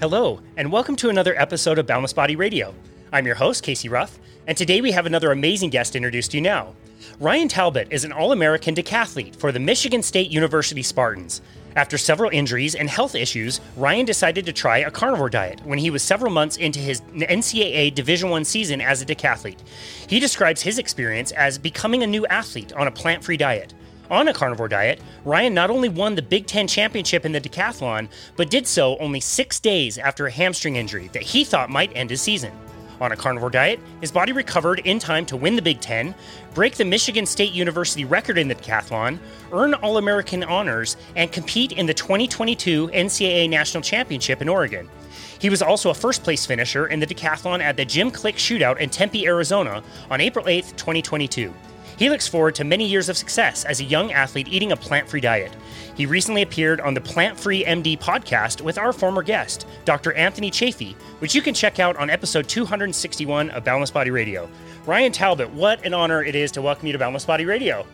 [0.00, 2.74] Hello, and welcome to another episode of Boundless Body Radio.
[3.12, 6.40] I'm your host, Casey Ruff, and today we have another amazing guest introduced to you
[6.40, 6.74] now.
[7.18, 11.42] Ryan Talbot is an All American decathlete for the Michigan State University Spartans.
[11.76, 15.90] After several injuries and health issues, Ryan decided to try a carnivore diet when he
[15.90, 19.60] was several months into his NCAA Division 1 season as a decathlete.
[20.08, 23.74] He describes his experience as becoming a new athlete on a plant-free diet.
[24.10, 28.08] On a carnivore diet, Ryan not only won the Big Ten championship in the decathlon,
[28.34, 32.10] but did so only six days after a hamstring injury that he thought might end
[32.10, 32.52] his season.
[33.00, 36.12] On a carnivore diet, his body recovered in time to win the Big Ten,
[36.54, 39.20] break the Michigan State University record in the decathlon,
[39.52, 44.90] earn All American honors, and compete in the 2022 NCAA National Championship in Oregon.
[45.38, 48.78] He was also a first place finisher in the decathlon at the Jim Click Shootout
[48.78, 51.54] in Tempe, Arizona on April 8, 2022.
[52.00, 55.06] He looks forward to many years of success as a young athlete eating a plant
[55.06, 55.54] free diet.
[55.94, 60.14] He recently appeared on the Plant Free MD podcast with our former guest, Dr.
[60.14, 64.48] Anthony Chaffee, which you can check out on episode 261 of Boundless Body Radio.
[64.86, 67.84] Ryan Talbot, what an honor it is to welcome you to Boundless Body Radio.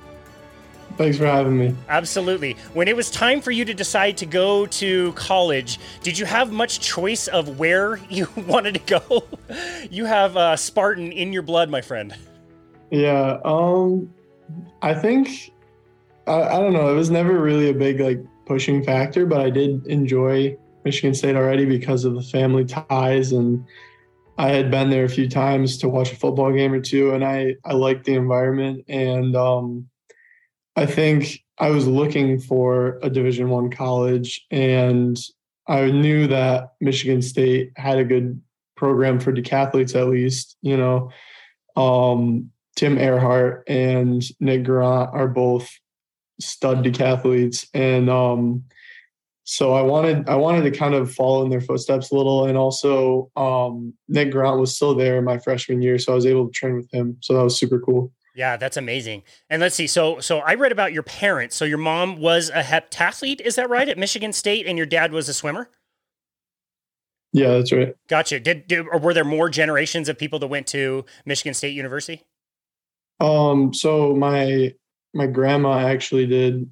[0.96, 1.74] Thanks for having me.
[1.88, 2.52] Absolutely.
[2.74, 6.52] When it was time for you to decide to go to college, did you have
[6.52, 9.24] much choice of where you wanted to go?
[9.90, 12.14] you have uh, Spartan in your blood, my friend.
[12.90, 13.38] Yeah.
[13.44, 14.12] Um,
[14.82, 15.52] I think
[16.26, 16.90] I, I don't know.
[16.90, 21.36] It was never really a big like pushing factor, but I did enjoy Michigan State
[21.36, 23.64] already because of the family ties and
[24.38, 27.24] I had been there a few times to watch a football game or two, and
[27.24, 29.88] I I liked the environment, and um,
[30.76, 35.18] I think I was looking for a Division One college, and
[35.66, 38.40] I knew that Michigan State had a good
[38.76, 40.56] program for decathletes, at least.
[40.60, 41.10] You know,
[41.74, 45.68] um, Tim Ehrhardt and Nick Grant are both
[46.40, 48.64] stud decathletes, and um,
[49.44, 52.56] so I wanted I wanted to kind of follow in their footsteps a little, and
[52.56, 56.52] also um, Nick Grant was still there my freshman year, so I was able to
[56.52, 57.16] train with him.
[57.20, 58.12] So that was super cool.
[58.36, 59.22] Yeah, that's amazing.
[59.48, 59.86] And let's see.
[59.86, 61.56] So, so I read about your parents.
[61.56, 65.10] So your mom was a heptathlete, is that right, at Michigan State, and your dad
[65.10, 65.70] was a swimmer.
[67.32, 67.94] Yeah, that's right.
[68.08, 68.38] Gotcha.
[68.38, 72.24] Did, did or were there more generations of people that went to Michigan State University?
[73.20, 74.74] Um, so my
[75.14, 76.68] my grandma actually did.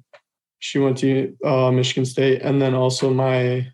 [0.59, 3.67] She went to uh, Michigan State, and then also my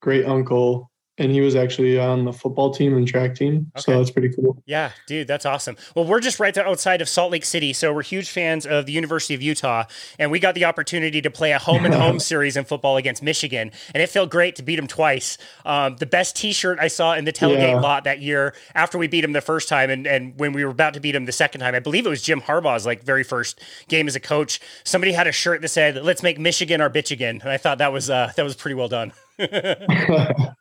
[0.00, 0.89] great uncle
[1.20, 3.70] and he was actually on the football team and track team.
[3.76, 3.82] Okay.
[3.82, 4.60] So that's pretty cool.
[4.66, 5.76] Yeah, dude, that's awesome.
[5.94, 8.92] Well, we're just right outside of Salt Lake City, so we're huge fans of the
[8.92, 9.84] University of Utah,
[10.18, 13.22] and we got the opportunity to play a home and home series in football against
[13.22, 15.36] Michigan, and it felt great to beat them twice.
[15.66, 17.80] Um, the best T-shirt I saw in the tailgate yeah.
[17.80, 20.70] lot that year after we beat them the first time, and and when we were
[20.70, 23.24] about to beat them the second time, I believe it was Jim Harbaugh's like very
[23.24, 24.58] first game as a coach.
[24.84, 27.78] Somebody had a shirt that said "Let's make Michigan our bitch again," and I thought
[27.78, 29.12] that was uh, that was pretty well done.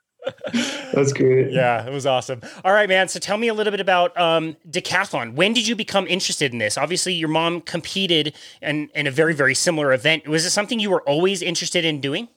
[0.93, 1.51] That's great.
[1.51, 2.41] Yeah, it was awesome.
[2.63, 3.07] All right, man.
[3.07, 5.35] So tell me a little bit about um, decathlon.
[5.35, 6.77] When did you become interested in this?
[6.77, 10.27] Obviously, your mom competed in, in a very, very similar event.
[10.27, 12.27] Was it something you were always interested in doing?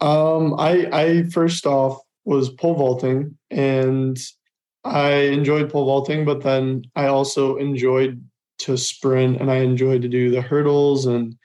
[0.00, 4.18] Um, I, I first off was pole vaulting, and
[4.84, 8.22] I enjoyed pole vaulting, but then I also enjoyed
[8.60, 11.36] to sprint, and I enjoyed to do the hurdles and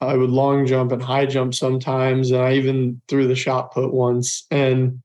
[0.00, 3.92] I would long jump and high jump sometimes, and I even threw the shot put
[3.92, 4.46] once.
[4.50, 5.02] And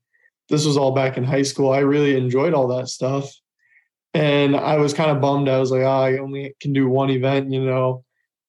[0.48, 1.70] this was all back in high school.
[1.70, 3.30] I really enjoyed all that stuff,
[4.14, 5.48] and I was kind of bummed.
[5.48, 8.04] I was like, oh, I only can do one event, you know.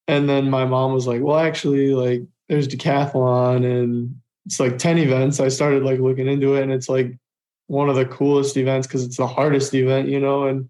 [0.08, 4.16] And then my mom was like, well, actually, like there's decathlon, and
[4.46, 5.40] it's like ten events.
[5.40, 7.18] I started like looking into it, and it's like
[7.68, 10.70] one of the coolest events because it's the hardest event, you know, and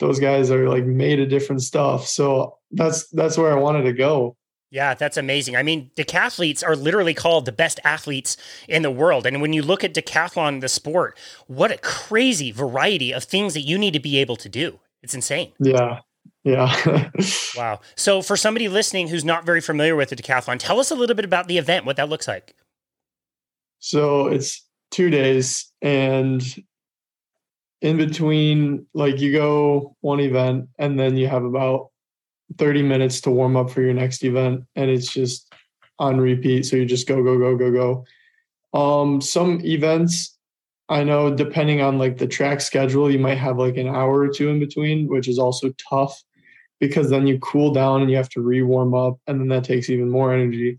[0.00, 2.06] those guys are like made of different stuff.
[2.06, 4.36] So that's that's where I wanted to go.
[4.70, 5.56] Yeah, that's amazing.
[5.56, 8.36] I mean, decathletes are literally called the best athletes
[8.68, 9.26] in the world.
[9.26, 11.16] And when you look at decathlon, the sport,
[11.46, 14.80] what a crazy variety of things that you need to be able to do.
[15.02, 15.52] It's insane.
[15.60, 16.00] Yeah.
[16.42, 17.10] Yeah.
[17.56, 17.80] wow.
[17.96, 21.16] So, for somebody listening who's not very familiar with the decathlon, tell us a little
[21.16, 22.54] bit about the event, what that looks like.
[23.80, 26.42] So, it's two days, and
[27.82, 31.90] in between, like, you go one event, and then you have about
[32.58, 35.52] 30 minutes to warm up for your next event and it's just
[35.98, 36.66] on repeat.
[36.66, 38.78] So you just go go go go go.
[38.78, 40.34] Um some events
[40.88, 44.28] i know depending on like the track schedule you might have like an hour or
[44.28, 46.22] two in between which is also tough
[46.80, 49.88] because then you cool down and you have to re-warm up and then that takes
[49.88, 50.78] even more energy.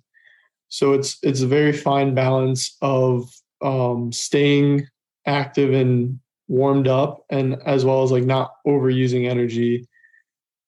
[0.70, 3.30] So it's it's a very fine balance of
[3.62, 4.88] um staying
[5.26, 9.88] active and warmed up and as well as like not overusing energy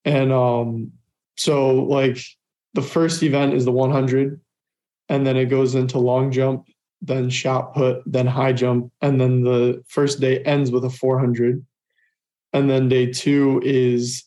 [0.05, 0.91] and um,
[1.37, 2.17] so like
[2.73, 4.39] the first event is the 100,
[5.09, 6.67] and then it goes into long jump,
[7.01, 11.65] then shot put, then high jump, and then the first day ends with a 400.
[12.53, 14.23] And then day two is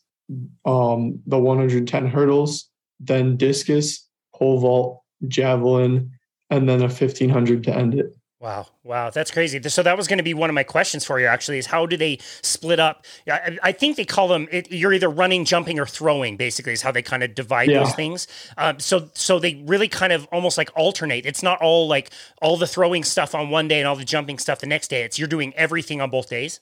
[0.64, 2.68] um, the 110 hurdles,
[3.00, 6.10] then discus, pole vault, javelin,
[6.50, 8.14] and then a 1500 to end it.
[8.42, 9.62] Wow, wow, that's crazy.
[9.68, 11.26] So that was going to be one of my questions for you.
[11.26, 13.06] Actually, is how do they split up?
[13.30, 14.48] I, I think they call them.
[14.50, 16.36] It, you're either running, jumping, or throwing.
[16.36, 17.84] Basically, is how they kind of divide yeah.
[17.84, 18.26] those things.
[18.58, 21.24] Um, so, so they really kind of almost like alternate.
[21.24, 22.10] It's not all like
[22.40, 25.02] all the throwing stuff on one day and all the jumping stuff the next day.
[25.02, 26.58] It's you're doing everything on both days.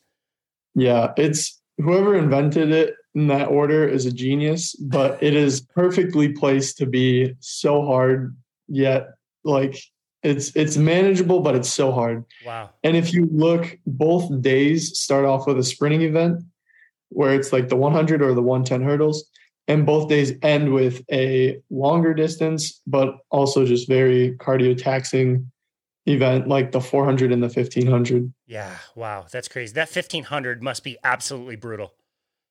[0.74, 6.28] Yeah, it's whoever invented it in that order is a genius, but it is perfectly
[6.34, 8.36] placed to be so hard
[8.68, 9.82] yet like
[10.22, 12.24] it's it's manageable, but it's so hard.
[12.44, 12.70] Wow.
[12.84, 16.42] And if you look, both days start off with a sprinting event
[17.08, 19.28] where it's like the 100 or the 110 hurdles,
[19.66, 25.50] and both days end with a longer distance, but also just very cardio taxing
[26.06, 28.32] event like the 400 and the 1500.
[28.46, 29.72] Yeah, wow, that's crazy.
[29.74, 31.94] That 1500 must be absolutely brutal.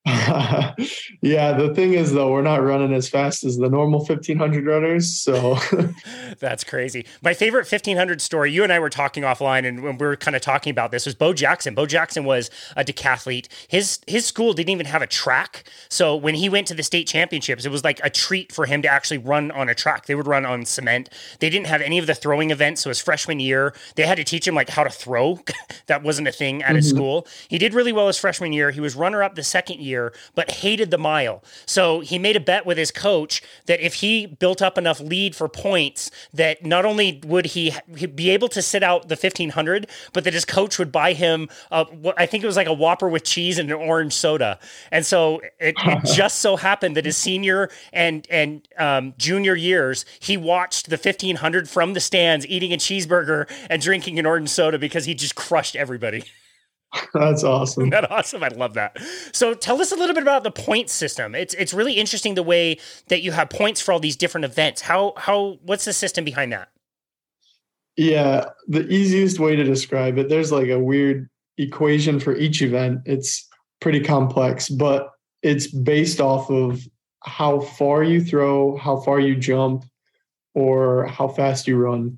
[1.21, 5.15] yeah, the thing is though, we're not running as fast as the normal 1500 runners,
[5.15, 5.57] so
[6.39, 7.06] that's crazy.
[7.21, 10.35] My favorite 1500 story, you and I were talking offline and when we were kind
[10.35, 11.75] of talking about this was Bo Jackson.
[11.75, 13.47] Bo Jackson was a decathlete.
[13.67, 15.63] His his school didn't even have a track.
[15.89, 18.81] So when he went to the state championships, it was like a treat for him
[18.81, 20.06] to actually run on a track.
[20.06, 21.09] They would run on cement.
[21.39, 24.23] They didn't have any of the throwing events, so his freshman year, they had to
[24.23, 25.39] teach him like how to throw.
[25.88, 26.75] that wasn't a thing at mm-hmm.
[26.77, 27.27] his school.
[27.47, 28.71] He did really well his freshman year.
[28.71, 31.43] He was runner up the second year year, but hated the mile.
[31.65, 35.35] So he made a bet with his coach that if he built up enough lead
[35.35, 37.73] for points, that not only would he
[38.15, 41.85] be able to sit out the 1500, but that his coach would buy him, a,
[42.17, 44.59] I think it was like a Whopper with cheese and an orange soda.
[44.91, 50.05] And so it, it just so happened that his senior and and um, junior years,
[50.19, 54.79] he watched the 1500 from the stands, eating a cheeseburger and drinking an orange soda
[54.79, 56.23] because he just crushed everybody.
[57.13, 57.83] That's awesome.
[57.83, 58.44] Isn't that awesome?
[58.44, 58.97] I love that.
[59.31, 61.36] So tell us a little bit about the point system.
[61.36, 64.81] It's it's really interesting the way that you have points for all these different events.
[64.81, 66.69] How how what's the system behind that?
[67.95, 73.01] Yeah, the easiest way to describe it, there's like a weird equation for each event.
[73.06, 73.47] It's
[73.81, 75.12] pretty complex, but
[75.44, 76.81] it's based off of
[77.24, 79.83] how far you throw, how far you jump,
[80.56, 82.18] or how fast you run.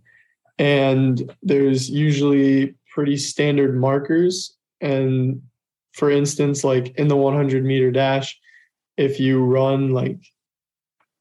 [0.59, 5.41] And there's usually pretty standard markers and
[5.93, 8.37] for instance, like in the 100 meter dash,
[8.97, 10.19] if you run like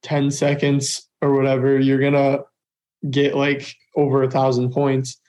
[0.03, 2.45] 10 seconds or whatever, you're going to
[3.11, 5.21] get like over a thousand points.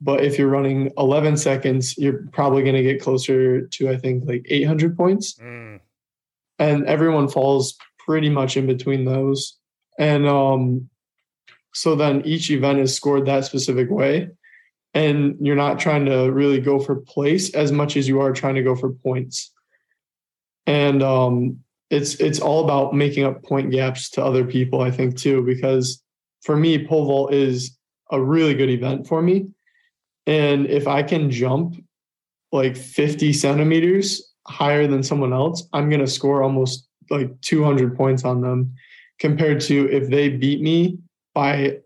[0.00, 4.24] But if you're running 11 seconds, you're probably going to get closer to, I think,
[4.26, 5.34] like 800 points.
[5.34, 5.80] Mm.
[6.58, 9.58] And everyone falls pretty much in between those.
[9.98, 10.88] And um,
[11.74, 14.30] so then each event is scored that specific way
[14.94, 18.56] and you're not trying to really go for place as much as you are trying
[18.56, 19.52] to go for points.
[20.66, 21.60] And um,
[21.90, 26.02] it's it's all about making up point gaps to other people, I think too, because
[26.42, 27.76] for me, pole vault is
[28.10, 29.48] a really good event for me.
[30.26, 31.76] And if I can jump
[32.52, 38.24] like 50 centimeters higher than someone else, I'm going to score almost like 200 points
[38.24, 38.74] on them
[39.18, 40.98] compared to if they beat me
[41.34, 41.78] by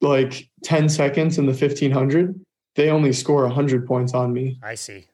[0.00, 2.38] like 10 seconds in the 1500,
[2.74, 4.58] they only score 100 points on me.
[4.62, 5.06] I see.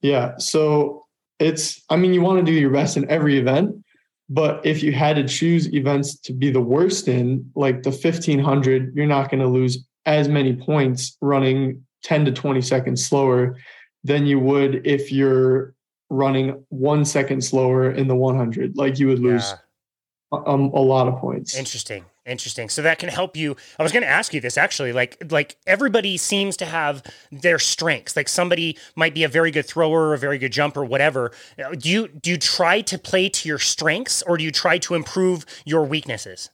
[0.00, 0.36] Yeah.
[0.38, 1.04] So
[1.38, 3.84] it's, I mean, you want to do your best in every event,
[4.28, 8.94] but if you had to choose events to be the worst in, like the 1500,
[8.94, 13.56] you're not going to lose as many points running 10 to 20 seconds slower
[14.02, 15.74] than you would if you're
[16.10, 18.76] running one second slower in the 100.
[18.76, 20.38] Like you would lose yeah.
[20.38, 21.56] a, um, a lot of points.
[21.56, 22.04] Interesting.
[22.26, 22.70] Interesting.
[22.70, 23.54] So that can help you.
[23.78, 24.92] I was going to ask you this actually.
[24.92, 28.16] Like, like everybody seems to have their strengths.
[28.16, 31.32] Like somebody might be a very good thrower, or a very good jumper, whatever.
[31.78, 34.94] Do you do you try to play to your strengths, or do you try to
[34.94, 36.48] improve your weaknesses?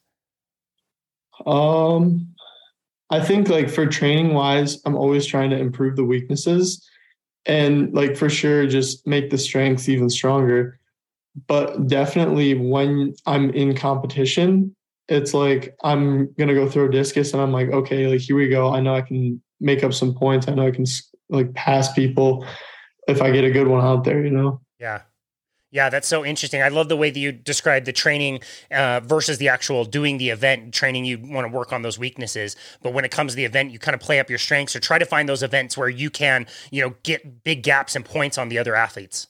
[1.47, 2.35] Um,
[3.11, 6.85] I think like for training wise, I'm always trying to improve the weaknesses,
[7.47, 10.81] and like for sure, just make the strengths even stronger.
[11.47, 14.75] But definitely when I'm in competition,
[15.11, 18.73] it's like I'm gonna go throw discus, and I'm like, okay, like here we go.
[18.73, 20.49] I know I can make up some points.
[20.49, 20.87] I know I can
[21.29, 22.47] like pass people
[23.09, 24.25] if I get a good one out there.
[24.25, 24.61] You know?
[24.79, 25.02] Yeah.
[25.73, 26.62] Yeah, that's so interesting.
[26.62, 28.40] I love the way that you describe the training
[28.73, 31.05] uh, versus the actual doing the event training.
[31.05, 33.79] You want to work on those weaknesses, but when it comes to the event, you
[33.79, 36.49] kind of play up your strengths or try to find those events where you can,
[36.73, 39.29] you know, get big gaps and points on the other athletes.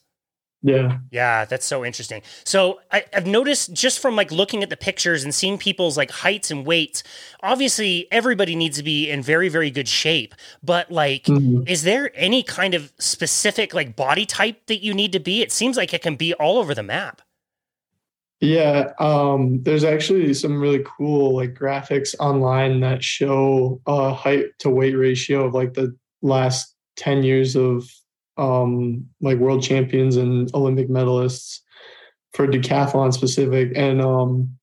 [0.63, 0.99] Yeah.
[1.09, 2.21] Yeah, that's so interesting.
[2.43, 6.11] So I, have noticed just from like looking at the pictures and seeing people's like
[6.11, 7.03] heights and weights,
[7.41, 10.35] obviously everybody needs to be in very, very good shape.
[10.61, 11.63] But like, mm-hmm.
[11.67, 15.41] is there any kind of specific like body type that you need to be?
[15.41, 17.21] It seems like it can be all over the map.
[18.39, 24.69] Yeah, um, there's actually some really cool like graphics online that show a height to
[24.69, 27.87] weight ratio of like the last 10 years of
[28.37, 31.59] um, like world champions and Olympic medalists
[32.33, 33.73] for decathlon specific.
[33.75, 34.57] And um,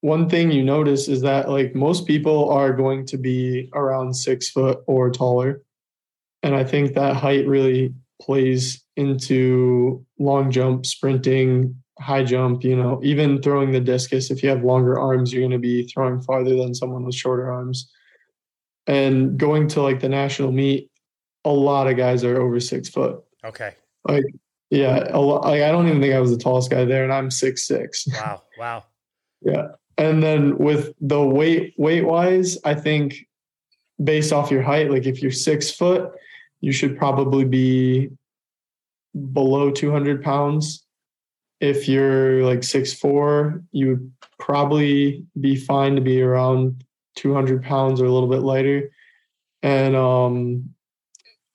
[0.00, 4.50] one thing you notice is that like most people are going to be around six
[4.50, 5.62] foot or taller.
[6.42, 13.00] And I think that height really plays into long jump, sprinting, high jump, you know,
[13.02, 14.30] even throwing the discus.
[14.30, 17.50] If you have longer arms, you're going to be throwing farther than someone with shorter
[17.50, 17.90] arms.
[18.88, 20.90] And going to like the national meet,
[21.44, 23.22] a lot of guys are over six foot.
[23.44, 23.74] Okay.
[24.06, 24.24] Like,
[24.70, 27.12] yeah, a lot, like I don't even think I was the tallest guy there, and
[27.12, 28.06] I'm six six.
[28.12, 28.42] Wow!
[28.58, 28.84] Wow!
[29.42, 29.68] yeah,
[29.98, 33.26] and then with the weight weight wise, I think
[34.02, 36.12] based off your height, like if you're six foot,
[36.60, 38.10] you should probably be
[39.32, 40.84] below 200 pounds.
[41.60, 46.84] If you're like six four, you would probably be fine to be around
[47.16, 48.90] 200 pounds or a little bit lighter.
[49.62, 50.70] And um,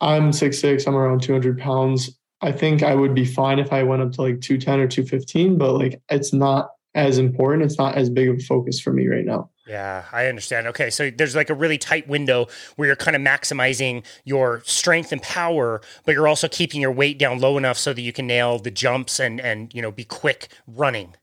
[0.02, 0.86] I'm six six.
[0.88, 2.18] I'm around 200 pounds.
[2.42, 5.58] I think I would be fine if I went up to like 210 or 215,
[5.58, 7.64] but like it's not as important.
[7.64, 9.50] It's not as big of a focus for me right now.
[9.68, 10.68] Yeah, I understand.
[10.68, 15.12] Okay, so there's like a really tight window where you're kind of maximizing your strength
[15.12, 18.28] and power, but you're also keeping your weight down low enough so that you can
[18.28, 21.16] nail the jumps and and you know be quick running.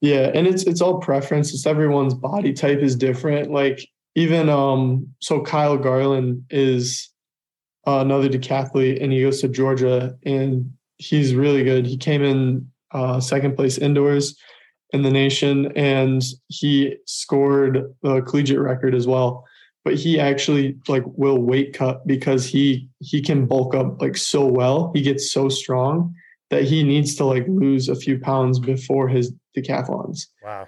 [0.00, 1.52] Yeah, and it's it's all preference.
[1.52, 3.50] It's everyone's body type is different.
[3.50, 7.09] Like even um so Kyle Garland is
[7.86, 11.86] uh, another decathlete, and he goes to Georgia, and he's really good.
[11.86, 14.36] He came in uh, second place indoors
[14.92, 19.44] in the nation, and he scored the collegiate record as well.
[19.82, 24.44] But he actually like will weight cut because he he can bulk up like so
[24.44, 24.92] well.
[24.94, 26.14] He gets so strong
[26.50, 30.26] that he needs to like lose a few pounds before his decathlons.
[30.42, 30.66] Wow.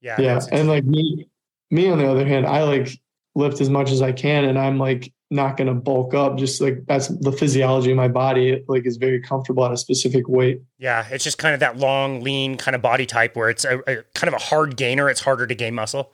[0.00, 0.20] Yeah.
[0.20, 0.40] Yeah.
[0.50, 1.28] And like me,
[1.70, 2.88] me on the other hand, I like
[3.36, 6.60] lift as much as I can, and I'm like not going to bulk up just
[6.60, 10.28] like that's the physiology of my body it, like is very comfortable at a specific
[10.28, 10.62] weight.
[10.78, 13.78] Yeah it's just kind of that long lean kind of body type where it's a,
[13.86, 16.12] a kind of a hard gainer it's harder to gain muscle.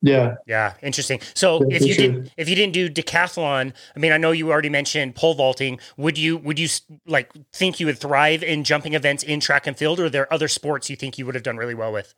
[0.00, 0.36] Yeah.
[0.46, 1.20] Yeah interesting.
[1.34, 2.08] So yeah, if you sure.
[2.08, 5.78] did if you didn't do decathlon i mean i know you already mentioned pole vaulting
[5.96, 6.68] would you would you
[7.06, 10.32] like think you would thrive in jumping events in track and field or are there
[10.32, 12.14] other sports you think you would have done really well with?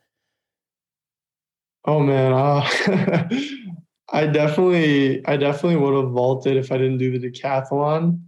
[1.83, 3.29] Oh man uh,
[4.09, 8.21] I definitely, I definitely would have vaulted if I didn't do the decathlon.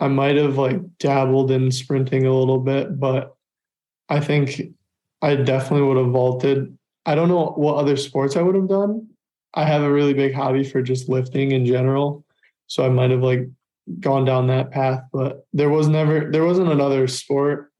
[0.00, 3.36] I might have like dabbled in sprinting a little bit, but
[4.08, 4.62] I think
[5.22, 6.76] I definitely would have vaulted.
[7.06, 9.08] I don't know what other sports I would have done.
[9.54, 12.24] I have a really big hobby for just lifting in general.
[12.66, 13.48] So I might have like
[14.00, 17.72] gone down that path, but there was never there wasn't another sport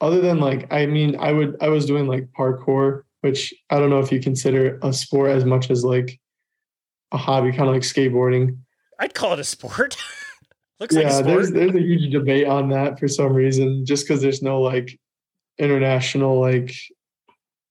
[0.00, 3.90] other than like I mean I would I was doing like parkour, which I don't
[3.90, 6.18] know if you consider a sport as much as like
[7.12, 8.58] a hobby, kind of like skateboarding.
[8.98, 9.96] I'd call it a sport.
[10.80, 11.26] Looks yeah, like sport.
[11.26, 14.98] there's there's a huge debate on that for some reason, just because there's no like
[15.58, 16.74] international like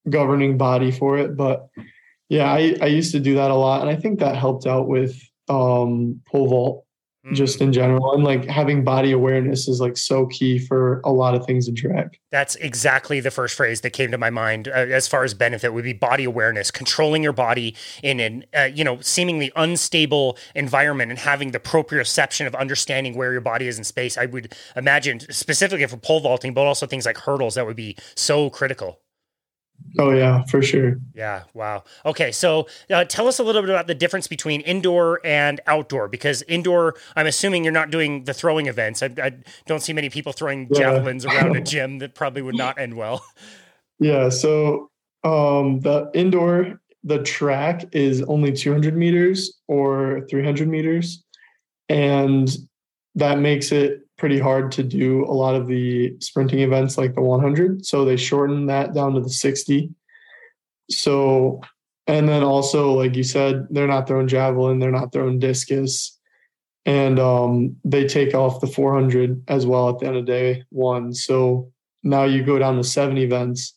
[0.10, 1.36] governing body for it.
[1.36, 1.68] But
[2.30, 4.88] yeah, I, I used to do that a lot, and I think that helped out
[4.88, 5.20] with
[5.50, 6.86] um, pole vault
[7.34, 8.14] just in general.
[8.14, 11.76] And like having body awareness is like so key for a lot of things in
[11.76, 12.20] track.
[12.32, 15.74] That's exactly the first phrase that came to my mind uh, as far as benefit
[15.74, 21.12] would be body awareness, controlling your body in an, uh, you know, seemingly unstable environment
[21.12, 24.18] and having the proprioception of understanding where your body is in space.
[24.18, 27.96] I would imagine specifically for pole vaulting, but also things like hurdles that would be
[28.16, 29.00] so critical.
[29.98, 31.00] Oh yeah, for sure.
[31.16, 31.44] Yeah.
[31.54, 31.84] Wow.
[32.06, 32.32] Okay.
[32.32, 36.42] So uh, tell us a little bit about the difference between indoor and outdoor, because
[36.44, 39.02] indoor, I'm assuming you're not doing the throwing events.
[39.02, 39.32] I, I
[39.66, 40.80] don't see many people throwing yeah.
[40.80, 43.26] javelins around a gym that probably would not end well.
[44.00, 44.30] Yeah.
[44.30, 44.90] So
[45.24, 51.24] um, the indoor, the track is only 200 meters or 300 meters,
[51.90, 52.50] and
[53.16, 57.22] that makes it pretty hard to do a lot of the sprinting events like the
[57.22, 57.86] 100.
[57.86, 59.90] So they shortened that down to the 60.
[60.92, 61.62] So,
[62.06, 66.18] and then also, like you said, they're not throwing javelin, they're not throwing discus.
[66.86, 71.14] And um, they take off the 400 as well at the end of day one.
[71.14, 71.72] So
[72.04, 73.76] now you go down to seven events,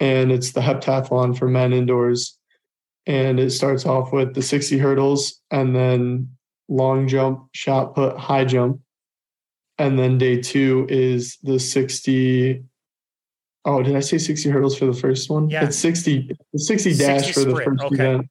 [0.00, 2.38] and it's the heptathlon for men indoors.
[3.06, 6.33] And it starts off with the 60 hurdles and then
[6.68, 8.80] long jump, shot put, high jump
[9.78, 12.62] and then day two is the 60
[13.64, 15.64] oh did i say 60 hurdles for the first one Yeah.
[15.64, 17.94] it's 60 the 60 dash 60 for the first okay.
[17.94, 18.28] event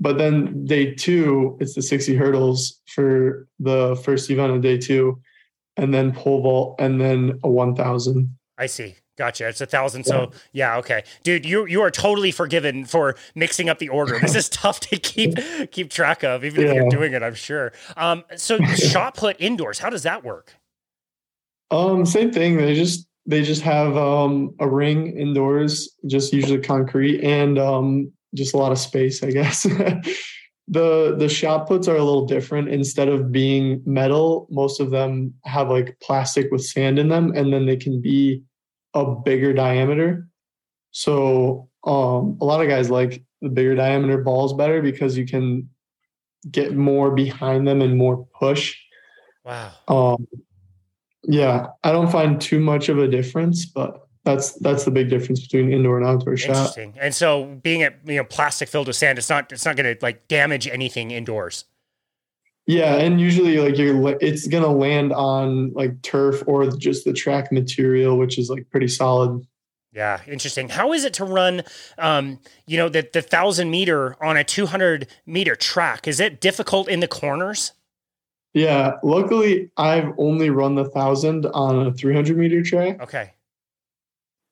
[0.00, 5.20] but then day two it's the 60 hurdles for the first event of day two
[5.76, 8.96] and then pole vault and then a 1000 I see.
[9.18, 9.48] Gotcha.
[9.48, 10.04] It's a thousand.
[10.04, 14.16] So yeah, okay, dude, you you are totally forgiven for mixing up the order.
[14.20, 15.34] This is tough to keep
[15.72, 17.22] keep track of, even if you're doing it.
[17.24, 17.72] I'm sure.
[17.96, 19.80] Um, so shot put indoors.
[19.80, 20.54] How does that work?
[21.72, 22.58] Um, same thing.
[22.58, 28.54] They just they just have um a ring indoors, just usually concrete and um just
[28.54, 29.62] a lot of space, I guess.
[30.68, 32.68] the the shot puts are a little different.
[32.68, 37.52] Instead of being metal, most of them have like plastic with sand in them, and
[37.52, 38.44] then they can be
[39.00, 40.28] a bigger diameter.
[40.90, 45.68] So um a lot of guys like the bigger diameter balls better because you can
[46.50, 48.76] get more behind them and more push.
[49.44, 49.72] Wow.
[49.88, 50.28] Um,
[51.24, 55.40] yeah, I don't find too much of a difference, but that's that's the big difference
[55.40, 56.50] between indoor and outdoor shot.
[56.50, 56.94] Interesting.
[57.00, 59.94] And so being at you know plastic filled with sand, it's not it's not going
[59.94, 61.64] to like damage anything indoors.
[62.68, 67.50] Yeah, and usually like you're it's gonna land on like turf or just the track
[67.50, 69.46] material, which is like pretty solid.
[69.90, 70.68] Yeah, interesting.
[70.68, 71.62] How is it to run,
[71.96, 76.06] um, you know, the the thousand meter on a two hundred meter track?
[76.06, 77.72] Is it difficult in the corners?
[78.52, 83.32] Yeah, luckily I've only run the thousand on a 300 meter track, Okay.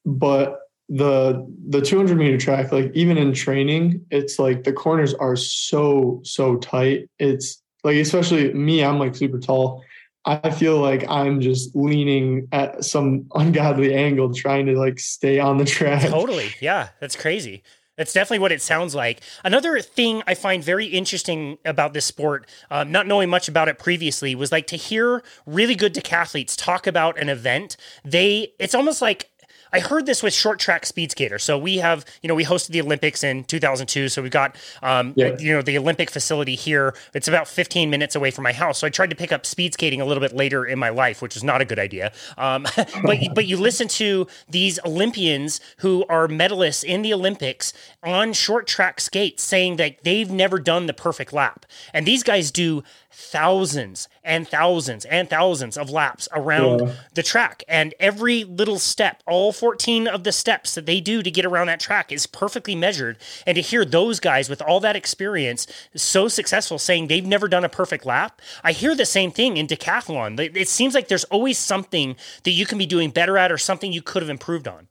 [0.06, 5.37] but the the 200 meter track, like even in training, it's like the corners are
[5.37, 7.11] so so tight.
[7.18, 9.84] It's like especially me, I'm like super tall.
[10.24, 15.58] I feel like I'm just leaning at some ungodly angle trying to like stay on
[15.58, 16.10] the track.
[16.10, 16.50] Totally.
[16.60, 17.62] Yeah, that's crazy.
[17.96, 19.20] That's definitely what it sounds like.
[19.44, 23.78] Another thing I find very interesting about this sport, um, not knowing much about it
[23.78, 27.76] previously, was like to hear really good decathletes talk about an event.
[28.04, 29.30] They, it's almost like
[29.76, 31.39] I heard this with short track speed skater.
[31.39, 34.08] So we have, you know, we hosted the Olympics in 2002.
[34.08, 35.36] So we've got, um, Yeah.
[35.39, 36.95] you know, the Olympic facility here.
[37.15, 38.78] It's about 15 minutes away from my house.
[38.78, 41.21] So I tried to pick up speed skating a little bit later in my life,
[41.21, 42.12] which is not a good idea.
[42.39, 42.67] Um,
[43.04, 48.67] but but you listen to these Olympians who are medalists in the Olympics on short
[48.67, 52.82] track skates saying that they've never done the perfect lap, and these guys do
[53.18, 56.92] thousands and thousands and thousands of laps around Yeah.
[57.14, 57.64] the track.
[57.66, 61.68] And every little step all 14 of the steps that they do to get around
[61.68, 63.16] that track is perfectly measured.
[63.46, 67.64] And to hear those guys with all that experience so successful saying they've never done
[67.64, 70.38] a perfect lap i hear the same thing in decathlon.
[70.54, 73.92] It- seems like there's always something that you can be doing better at or something
[73.92, 74.88] you could have improved on.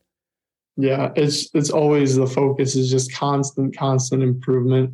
[0.78, 4.94] Yeah, it's it's always the focus is just constant, constant improvement,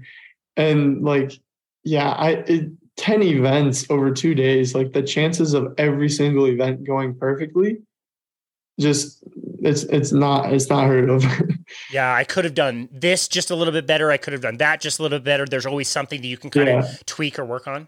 [0.58, 1.32] and like,
[1.84, 6.84] yeah, I it, ten events over two days, like the chances of every single event
[6.86, 7.80] going perfectly,
[8.80, 9.24] just
[9.62, 11.24] it's it's not it's not heard of.
[11.94, 14.12] yeah i could have done this just a little bit better.
[14.12, 15.46] I could have done that just a little bit better.
[15.46, 17.88] There's always something that you can kind of tweak or work on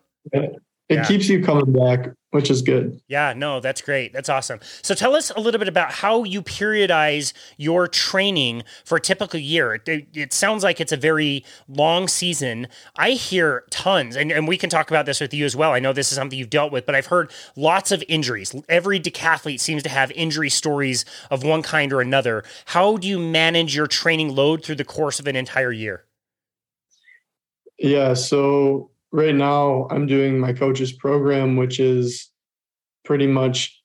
[0.90, 1.06] It Yeah.
[1.06, 3.00] keeps you coming back, which is good.
[3.08, 4.12] Yeah, no, that's great.
[4.12, 4.60] That's awesome.
[4.82, 9.40] So tell us a little bit about how you periodize your training for a typical
[9.40, 9.76] year.
[9.86, 12.68] It, it sounds like it's a very long season.
[12.98, 15.72] I hear tons, and, and we can talk about this with you as well.
[15.72, 18.54] I know this is something you've dealt with, but I've heard lots of injuries.
[18.68, 22.44] Every decathlete seems to have injury stories of one kind or another.
[22.66, 26.04] How do you manage your training load through the course of an entire year?
[27.80, 32.30] Yeah, so right now I'm doing my coach's program, which is
[33.06, 33.80] pretty much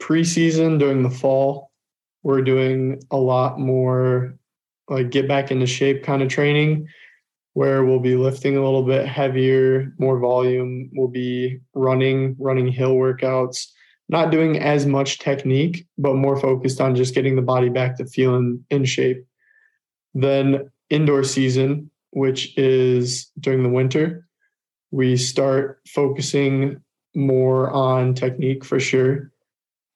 [0.00, 1.70] preseason during the fall.
[2.24, 4.36] We're doing a lot more
[4.88, 6.88] like get back into shape kind of training
[7.54, 10.90] where we'll be lifting a little bit heavier, more volume.
[10.94, 13.66] We'll be running, running hill workouts,
[14.08, 18.06] not doing as much technique, but more focused on just getting the body back to
[18.06, 19.26] feeling in shape.
[20.14, 24.26] Then indoor season, which is during the winter,
[24.92, 26.80] we start focusing
[27.14, 29.32] more on technique for sure.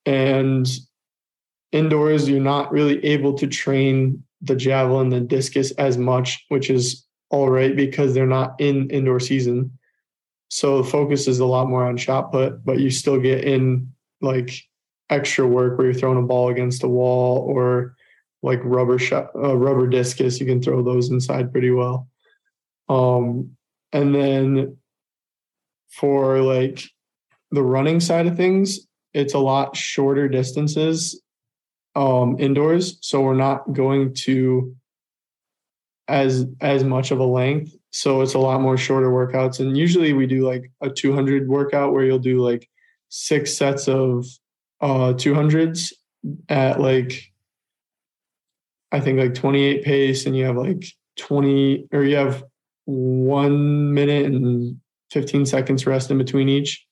[0.06, 0.66] And
[1.70, 7.04] indoors, you're not really able to train the javelin, the discus as much, which is
[7.30, 9.78] all right because they're not in indoor season.
[10.48, 13.92] So the focus is a lot more on shot put, but you still get in
[14.22, 14.62] like
[15.11, 17.96] extra work where you're throwing a ball against a wall or
[18.42, 20.40] like rubber shot, uh, rubber discus.
[20.40, 22.09] You can throw those inside pretty well.
[22.88, 23.56] Um,
[23.92, 24.76] and then
[25.96, 26.82] for like
[27.50, 28.80] the running side of things,
[29.14, 31.20] it's a lot shorter distances
[31.96, 34.76] um, indoors, so we're not going to
[36.09, 37.74] as as much of a length.
[37.90, 41.92] So it's a lot more shorter workouts, and usually we do like a 200 workout
[41.92, 42.68] where you'll do like
[43.09, 44.26] six sets of
[44.82, 45.92] uh 200s
[46.50, 47.32] at like
[48.92, 50.85] I think like 28 pace and you have like
[51.16, 52.44] 20 or you have
[52.85, 54.78] 1 minute and
[55.10, 56.84] 15 seconds rest in between each.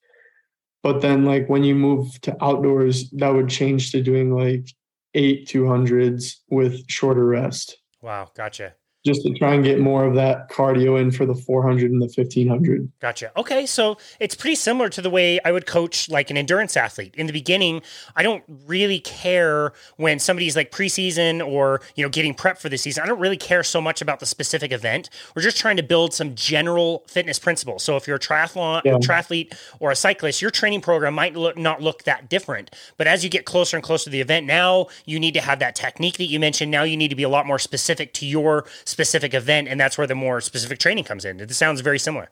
[0.83, 4.69] But then like when you move to outdoors that would change to doing like
[5.15, 7.79] 8 200s with shorter rest.
[8.03, 8.75] Wow, gotcha
[9.05, 12.07] just to try and get more of that cardio in for the 400 and the
[12.07, 12.91] 1500.
[13.01, 13.31] Gotcha.
[13.39, 13.67] Okay.
[13.67, 17.15] So it's pretty similar to the way I would coach like an endurance athlete.
[17.17, 17.83] In the beginning,
[18.17, 22.79] I don't really care when somebody's like preseason or, you know, getting prep for the
[22.79, 23.03] season.
[23.03, 25.11] I don't really care so much about the specific event.
[25.37, 27.83] We're just trying to build some general fitness principles.
[27.83, 28.95] So if you're a triathlon, yeah.
[28.95, 32.75] triathlete or a cyclist, your training program might look, not look that different.
[32.97, 35.59] But as you get closer and closer to the event, now you need to have
[35.59, 36.71] that technique that you mentioned.
[36.71, 38.65] Now you need to be a lot more specific to your
[38.95, 41.41] specific event, and that's where the more specific training comes in.
[41.41, 42.29] It sounds very similar.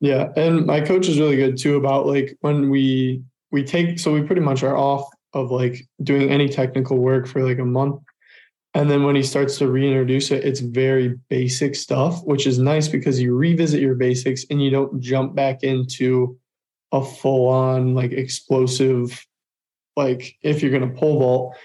[0.00, 4.12] Yeah, and my coach is really good too about like when we we take so
[4.12, 8.02] we pretty much are off of like doing any technical work for like a month.
[8.74, 12.86] And then when he starts to reintroduce it, it's very basic stuff, which is nice
[12.86, 16.38] because you revisit your basics and you don't jump back into
[16.92, 19.26] a full on like explosive
[19.96, 21.56] like if you're going to pole vault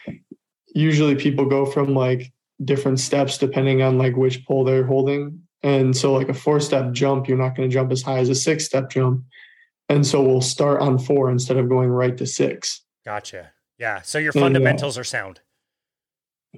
[0.73, 2.31] usually people go from like
[2.65, 5.41] different steps depending on like which pole they're holding.
[5.61, 8.29] And so like a four step jump, you're not going to jump as high as
[8.29, 9.23] a six step jump.
[9.89, 12.81] And so we'll start on four instead of going right to six.
[13.05, 13.51] Gotcha.
[13.77, 14.01] Yeah.
[14.01, 15.39] So your fundamentals and, uh, are sound.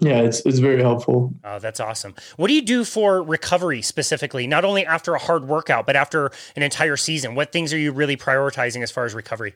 [0.02, 1.34] Yeah, it's it's very helpful.
[1.44, 2.16] Oh, that's awesome.
[2.36, 4.46] What do you do for recovery specifically?
[4.46, 7.34] Not only after a hard workout, but after an entire season.
[7.34, 9.56] What things are you really prioritizing as far as recovery?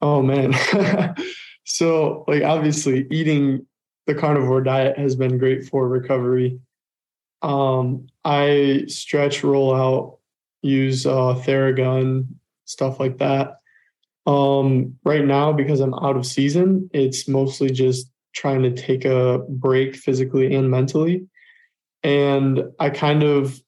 [0.00, 0.54] Oh man.
[1.64, 3.66] so like obviously eating
[4.06, 6.60] the carnivore diet has been great for recovery.
[7.42, 10.18] Um, I stretch, roll out,
[10.62, 12.26] use uh, Theragun,
[12.64, 13.58] stuff like that.
[14.26, 19.40] Um, right now, because I'm out of season, it's mostly just trying to take a
[19.48, 21.26] break physically and mentally.
[22.02, 23.60] And I kind of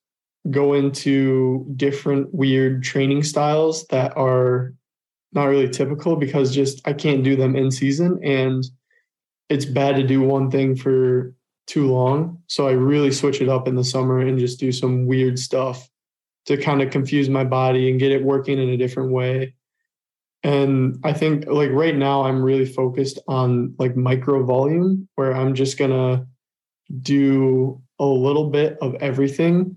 [0.51, 4.75] go into different weird training styles that are
[5.33, 8.21] not really typical because just I can't do them in season.
[8.25, 8.65] And
[9.49, 11.35] it's bad to do one thing for
[11.67, 12.43] too long.
[12.47, 15.89] So I really switch it up in the summer and just do some weird stuff
[16.47, 19.55] to kind of confuse my body and get it working in a different way.
[20.43, 25.55] And I think like right now I'm really focused on like micro volume where I'm
[25.55, 26.27] just going to
[27.01, 29.77] do a little bit of everything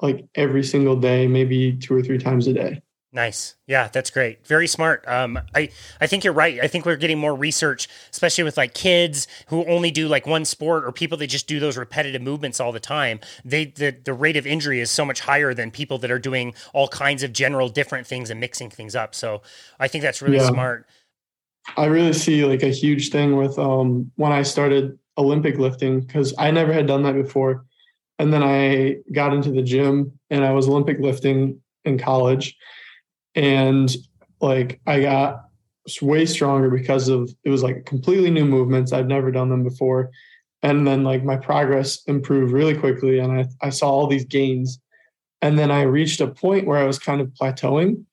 [0.00, 2.82] like every single day, maybe two or three times a day.
[3.12, 3.56] Nice.
[3.66, 4.46] Yeah, that's great.
[4.46, 5.04] Very smart.
[5.08, 5.70] Um, I,
[6.00, 6.60] I think you're right.
[6.62, 10.44] I think we're getting more research, especially with like kids who only do like one
[10.44, 13.18] sport or people that just do those repetitive movements all the time.
[13.44, 16.54] They the, the rate of injury is so much higher than people that are doing
[16.72, 19.16] all kinds of general different things and mixing things up.
[19.16, 19.42] So
[19.80, 20.48] I think that's really yeah.
[20.48, 20.86] smart.
[21.76, 26.32] I really see like a huge thing with um when I started Olympic lifting because
[26.38, 27.64] I never had done that before.
[28.20, 32.56] And then I got into the gym and I was Olympic lifting in college
[33.34, 33.94] and
[34.40, 35.44] like I got
[36.00, 38.92] way stronger because of it was like completely new movements.
[38.92, 40.10] I'd never done them before.
[40.62, 44.78] And then like my progress improved really quickly and I, I saw all these gains.
[45.42, 48.04] And then I reached a point where I was kind of plateauing.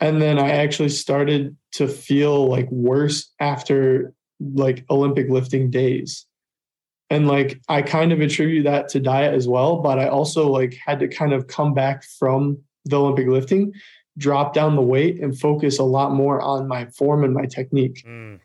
[0.00, 6.26] And then I actually started to feel like worse after like Olympic lifting days.
[7.08, 10.74] And like I kind of attribute that to diet as well, but I also like
[10.84, 13.72] had to kind of come back from the Olympic lifting
[14.16, 18.04] drop down the weight and focus a lot more on my form and my technique.
[18.06, 18.40] Mm.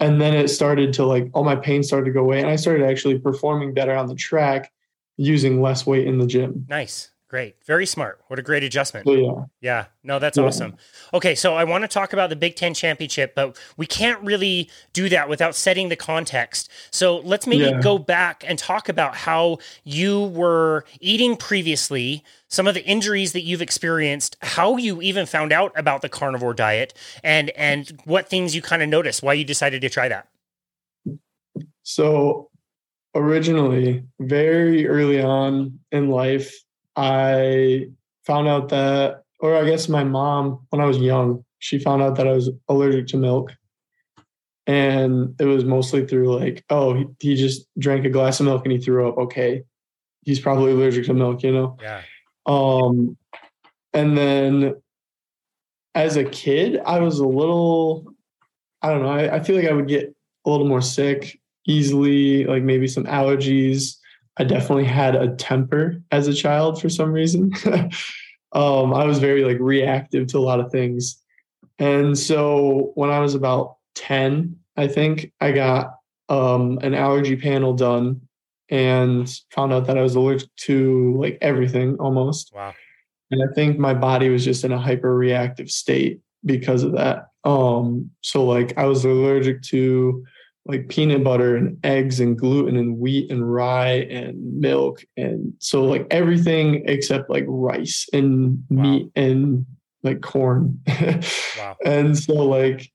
[0.00, 2.56] And then it started to like all my pain started to go away and I
[2.56, 4.72] started actually performing better on the track
[5.16, 6.66] using less weight in the gym.
[6.68, 7.11] Nice.
[7.32, 7.56] Great.
[7.64, 8.20] Very smart.
[8.26, 9.06] What a great adjustment.
[9.06, 9.46] Yeah.
[9.62, 9.84] Yeah.
[10.04, 10.44] No, that's yeah.
[10.44, 10.76] awesome.
[11.14, 11.34] Okay.
[11.34, 15.08] So I want to talk about the Big Ten championship, but we can't really do
[15.08, 16.70] that without setting the context.
[16.90, 17.80] So let's maybe yeah.
[17.80, 23.44] go back and talk about how you were eating previously, some of the injuries that
[23.44, 26.92] you've experienced, how you even found out about the carnivore diet,
[27.24, 30.28] and and what things you kind of noticed, why you decided to try that.
[31.82, 32.50] So
[33.14, 36.54] originally, very early on in life,
[36.96, 37.88] I
[38.24, 42.16] found out that, or I guess my mom, when I was young, she found out
[42.16, 43.52] that I was allergic to milk.
[44.66, 48.64] And it was mostly through like, oh, he, he just drank a glass of milk
[48.64, 49.18] and he threw up.
[49.18, 49.64] Okay.
[50.22, 51.76] He's probably allergic to milk, you know?
[51.80, 52.02] Yeah.
[52.46, 53.16] Um,
[53.92, 54.76] and then
[55.94, 58.06] as a kid, I was a little,
[58.82, 60.14] I don't know, I, I feel like I would get
[60.46, 63.96] a little more sick easily, like maybe some allergies.
[64.38, 67.52] I definitely had a temper as a child for some reason.
[68.52, 71.20] um, I was very like reactive to a lot of things.
[71.78, 75.96] And so when I was about 10, I think I got
[76.28, 78.22] um, an allergy panel done
[78.70, 82.52] and found out that I was allergic to like everything almost.
[82.54, 82.72] Wow.
[83.30, 87.28] And I think my body was just in a hyper reactive state because of that.
[87.44, 90.24] Um, so like I was allergic to
[90.66, 95.84] like peanut butter and eggs and gluten and wheat and rye and milk and so
[95.84, 98.82] like everything except like rice and wow.
[98.82, 99.66] meat and
[100.02, 100.80] like corn.
[101.58, 101.76] wow.
[101.84, 102.90] And so like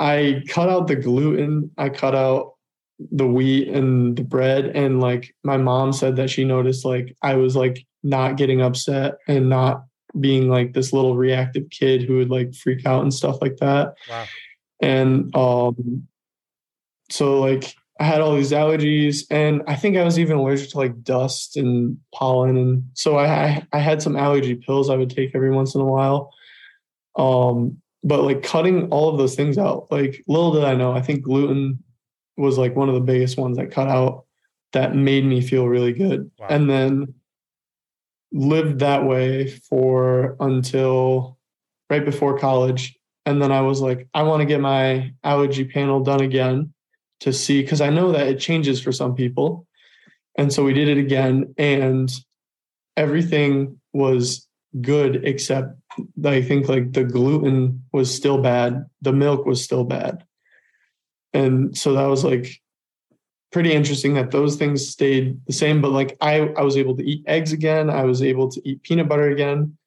[0.00, 2.54] I cut out the gluten, I cut out
[2.98, 7.34] the wheat and the bread and like my mom said that she noticed like I
[7.34, 9.84] was like not getting upset and not
[10.20, 13.94] being like this little reactive kid who would like freak out and stuff like that.
[14.08, 14.24] Wow.
[14.80, 16.06] And um
[17.10, 20.78] so like I had all these allergies and I think I was even allergic to
[20.78, 25.34] like dust and pollen and so I I had some allergy pills I would take
[25.34, 26.32] every once in a while.
[27.16, 31.00] Um but like cutting all of those things out, like little did I know, I
[31.00, 31.82] think gluten
[32.36, 34.26] was like one of the biggest ones I cut out
[34.72, 36.30] that made me feel really good.
[36.38, 36.48] Wow.
[36.50, 37.14] And then
[38.32, 41.38] lived that way for until
[41.88, 42.98] right before college.
[43.24, 46.73] And then I was like, I want to get my allergy panel done again
[47.20, 49.66] to see, because I know that it changes for some people.
[50.36, 52.10] And so we did it again, and
[52.96, 54.48] everything was
[54.80, 55.76] good except
[56.24, 60.24] I think like the gluten was still bad, the milk was still bad.
[61.32, 62.60] And so that was like
[63.54, 67.04] pretty interesting that those things stayed the same but like i i was able to
[67.04, 69.78] eat eggs again i was able to eat peanut butter again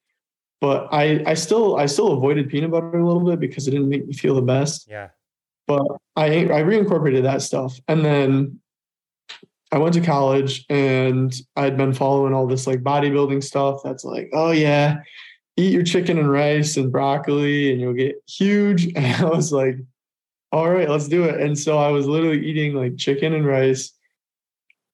[0.62, 3.90] but i i still i still avoided peanut butter a little bit because it didn't
[3.90, 5.10] make me feel the best yeah
[5.68, 8.60] but i i reincorporated that stuff and then
[9.72, 14.30] i went to college and i'd been following all this like bodybuilding stuff that's like
[14.34, 15.00] oh yeah
[15.58, 19.78] eat your chicken and rice and broccoli and you'll get huge and i was like
[20.52, 21.42] all right, let's do it.
[21.42, 23.92] And so I was literally eating like chicken and rice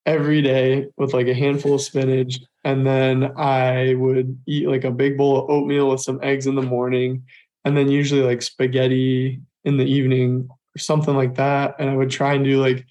[0.06, 2.40] every day with like a handful of spinach.
[2.64, 6.56] And then I would eat like a big bowl of oatmeal with some eggs in
[6.56, 7.24] the morning.
[7.66, 11.76] And then usually like spaghetti in the evening or something like that.
[11.80, 12.86] And I would try and do like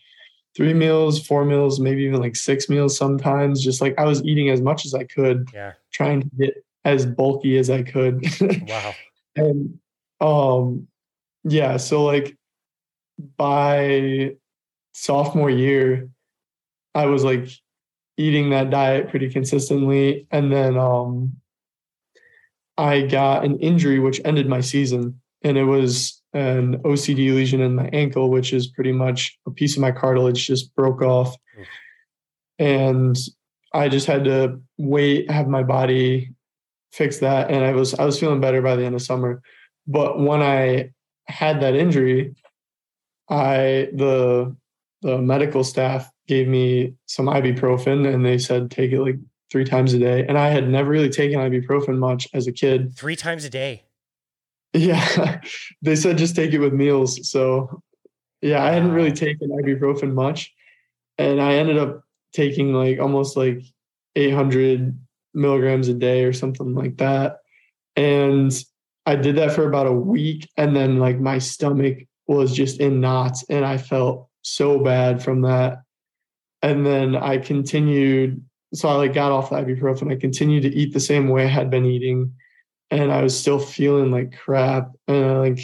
[0.56, 3.62] three meals, four meals, maybe even like six meals sometimes.
[3.62, 5.72] Just like I was eating as much as I could, yeah.
[5.92, 8.24] trying to get as bulky as I could.
[8.68, 8.94] wow.
[9.36, 9.78] and
[10.20, 10.86] um
[11.44, 12.36] yeah, so like
[13.36, 14.36] by
[14.94, 16.08] sophomore year,
[16.94, 17.48] I was like
[18.16, 20.26] eating that diet pretty consistently.
[20.30, 21.36] And then um,
[22.76, 25.20] I got an injury which ended my season.
[25.42, 29.76] And it was an OCD lesion in my ankle, which is pretty much a piece
[29.76, 31.36] of my cartilage just broke off.
[32.58, 33.16] And
[33.74, 36.32] I just had to wait, have my body
[36.92, 37.50] fix that.
[37.50, 39.42] And I was I was feeling better by the end of summer.
[39.86, 40.90] But when I
[41.26, 42.34] had that injury,
[43.28, 44.56] I the
[45.02, 49.16] the medical staff gave me some ibuprofen and they said take it like
[49.50, 50.24] three times a day.
[50.26, 52.96] And I had never really taken ibuprofen much as a kid.
[52.96, 53.84] Three times a day.
[54.72, 55.40] Yeah.
[55.82, 57.30] they said just take it with meals.
[57.30, 57.82] So
[58.40, 60.52] yeah, I hadn't really taken ibuprofen much.
[61.18, 63.62] And I ended up taking like almost like
[64.16, 64.98] 800
[65.34, 67.38] milligrams a day or something like that.
[67.96, 68.52] And
[69.06, 70.48] I did that for about a week.
[70.56, 75.42] And then like my stomach was just in knots and I felt so bad from
[75.42, 75.82] that.
[76.62, 80.12] And then I continued, so I like got off the ibuprofen.
[80.12, 82.32] I continued to eat the same way I had been eating,
[82.92, 84.92] and I was still feeling like crap.
[85.08, 85.60] And like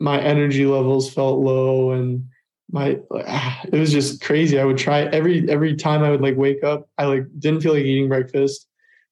[0.00, 2.26] my energy levels felt low, and
[2.72, 4.58] my ah, it was just crazy.
[4.58, 7.74] I would try every every time I would like wake up, I like didn't feel
[7.74, 8.66] like eating breakfast.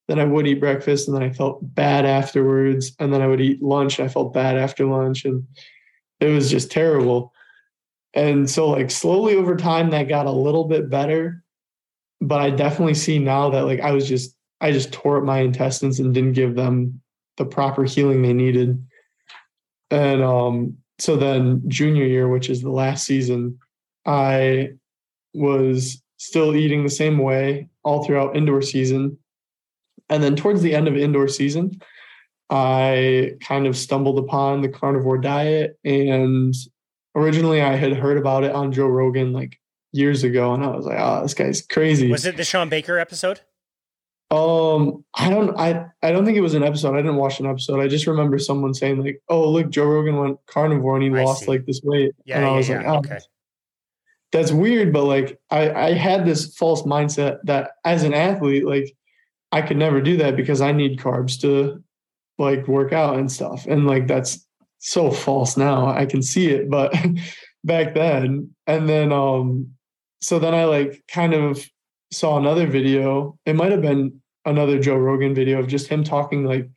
[0.08, 2.92] Then I would eat breakfast, and then I felt bad afterwards.
[2.98, 4.00] And then I would eat lunch.
[4.00, 5.46] I felt bad after lunch, and
[6.20, 7.34] it was just terrible.
[8.14, 11.44] And so like slowly over time that got a little bit better.
[12.22, 15.40] But I definitely see now that like I was just I just tore up my
[15.40, 17.01] intestines and didn't give them
[17.36, 18.84] the proper healing they needed.
[19.90, 23.58] And um so then junior year, which is the last season,
[24.06, 24.72] I
[25.34, 29.18] was still eating the same way all throughout indoor season.
[30.08, 31.80] And then towards the end of indoor season,
[32.50, 35.78] I kind of stumbled upon the carnivore diet.
[35.84, 36.54] And
[37.16, 39.58] originally I had heard about it on Joe Rogan like
[39.92, 40.54] years ago.
[40.54, 42.10] And I was like, oh, this guy's crazy.
[42.10, 43.40] Was it the Shawn Baker episode?
[44.32, 46.94] Um, I don't, I, I don't think it was an episode.
[46.94, 47.80] I didn't watch an episode.
[47.80, 51.22] I just remember someone saying like, "Oh, look, Joe Rogan went carnivore and he I
[51.22, 51.48] lost see.
[51.48, 53.18] like this weight." Yeah, and I was yeah, like, "Oh, okay.
[54.32, 58.96] that's weird." But like, I, I had this false mindset that as an athlete, like,
[59.52, 61.84] I could never do that because I need carbs to
[62.38, 63.66] like work out and stuff.
[63.66, 64.46] And like that's
[64.78, 65.88] so false now.
[65.88, 66.94] I can see it, but
[67.64, 69.74] back then, and then um,
[70.22, 71.62] so then I like kind of
[72.10, 73.38] saw another video.
[73.44, 76.68] It might have been another Joe Rogan video of just him talking like,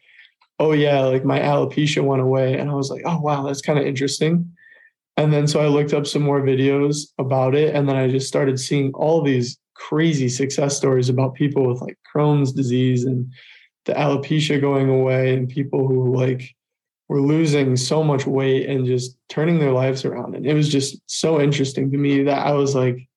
[0.59, 3.79] "Oh yeah, like my alopecia went away," and I was like, "Oh wow, that's kind
[3.79, 4.51] of interesting."
[5.17, 8.27] And then so I looked up some more videos about it, and then I just
[8.27, 13.31] started seeing all these crazy success stories about people with like Crohn's disease and
[13.85, 16.55] the alopecia going away, and people who like
[17.07, 20.35] were losing so much weight and just turning their lives around.
[20.35, 23.07] And it was just so interesting to me that I was like,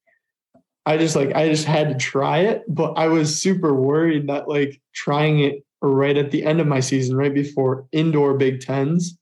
[0.88, 4.48] I just like I just had to try it, but I was super worried that
[4.48, 9.18] like trying it right at the end of my season, right before indoor Big Tens,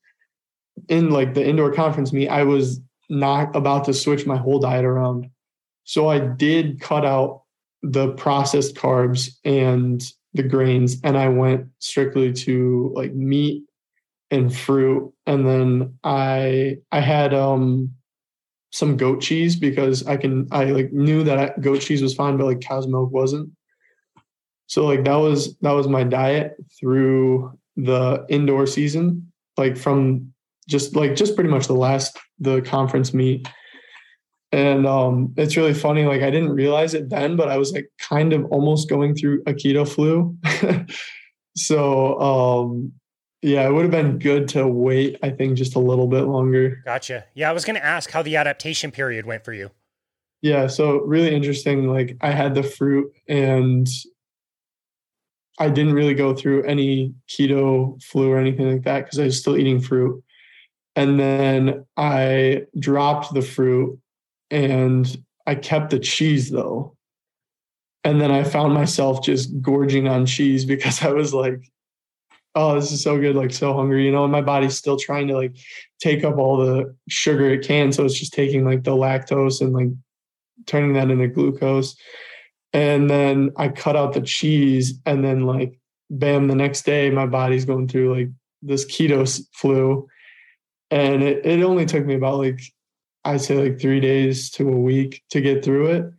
[0.88, 4.84] in like the indoor conference meet, I was not about to switch my whole diet
[4.84, 5.28] around.
[5.82, 7.42] So I did cut out
[7.82, 10.00] the processed carbs and
[10.34, 13.64] the grains and I went strictly to like meat
[14.30, 15.12] and fruit.
[15.26, 17.95] And then I I had um
[18.76, 22.44] some goat cheese because I can I like knew that goat cheese was fine, but
[22.44, 23.50] like cow's milk wasn't.
[24.66, 30.32] So like that was that was my diet through the indoor season, like from
[30.68, 33.48] just like just pretty much the last the conference meet.
[34.52, 37.88] And um it's really funny, like I didn't realize it then, but I was like
[37.98, 40.36] kind of almost going through a keto flu.
[41.56, 42.92] so um
[43.46, 46.82] yeah, it would have been good to wait, I think, just a little bit longer.
[46.84, 47.26] Gotcha.
[47.34, 49.70] Yeah, I was going to ask how the adaptation period went for you.
[50.42, 51.86] Yeah, so really interesting.
[51.86, 53.86] Like, I had the fruit and
[55.60, 59.38] I didn't really go through any keto flu or anything like that because I was
[59.38, 60.24] still eating fruit.
[60.96, 63.96] And then I dropped the fruit
[64.50, 66.96] and I kept the cheese though.
[68.02, 71.60] And then I found myself just gorging on cheese because I was like,
[72.56, 75.28] oh, this is so good, like so hungry, you know, and my body's still trying
[75.28, 75.54] to like
[76.00, 77.92] take up all the sugar it can.
[77.92, 79.88] So it's just taking like the lactose and like
[80.64, 81.96] turning that into glucose.
[82.72, 87.26] And then I cut out the cheese and then like bam, the next day my
[87.26, 88.30] body's going through like
[88.62, 90.08] this keto flu.
[90.90, 92.60] And it, it only took me about like
[93.24, 96.10] I'd say like three days to a week to get through it.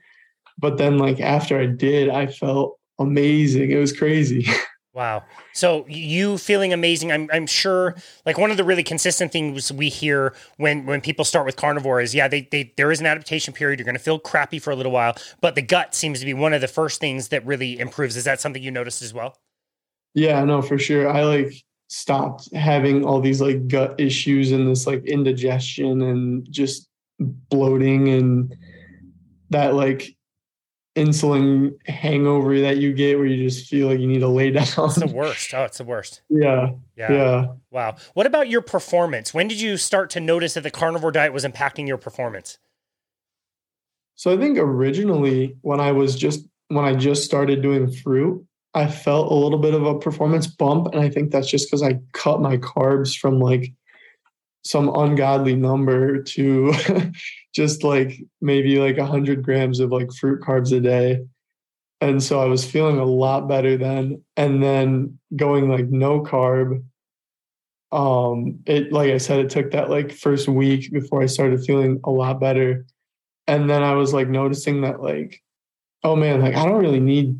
[0.59, 3.71] But then like after I did, I felt amazing.
[3.71, 4.45] It was crazy.
[4.97, 5.25] Wow.
[5.53, 7.11] So you feeling amazing.
[7.11, 11.23] I'm, I'm sure like one of the really consistent things we hear when, when people
[11.23, 13.77] start with carnivore is, yeah, they, they, there is an adaptation period.
[13.77, 16.33] You're going to feel crappy for a little while, but the gut seems to be
[16.33, 18.17] one of the first things that really improves.
[18.17, 19.37] Is that something you noticed as well?
[20.15, 21.07] Yeah, no, for sure.
[21.07, 21.53] I like
[21.89, 28.55] stopped having all these like gut issues and this like indigestion and just bloating and
[29.51, 30.16] that like
[30.97, 34.65] insulin hangover that you get where you just feel like you need to lay down.
[34.65, 35.53] It's the worst.
[35.53, 36.21] Oh, it's the worst.
[36.29, 36.71] Yeah.
[36.97, 37.11] Yeah.
[37.11, 37.45] Yeah.
[37.71, 37.95] Wow.
[38.13, 39.33] What about your performance?
[39.33, 42.57] When did you start to notice that the carnivore diet was impacting your performance?
[44.15, 48.87] So I think originally when I was just when I just started doing fruit, I
[48.87, 51.99] felt a little bit of a performance bump and I think that's just cuz I
[52.13, 53.71] cut my carbs from like
[54.67, 56.73] some ungodly number to
[57.55, 61.19] just like maybe like 100 grams of like fruit carbs a day.
[61.99, 64.23] And so i was feeling a lot better then.
[64.35, 66.83] And then going like no carb
[67.93, 71.99] um it like i said it took that like first week before i started feeling
[72.03, 72.85] a lot better.
[73.47, 75.41] And then i was like noticing that like
[76.03, 77.39] oh man like i don't really need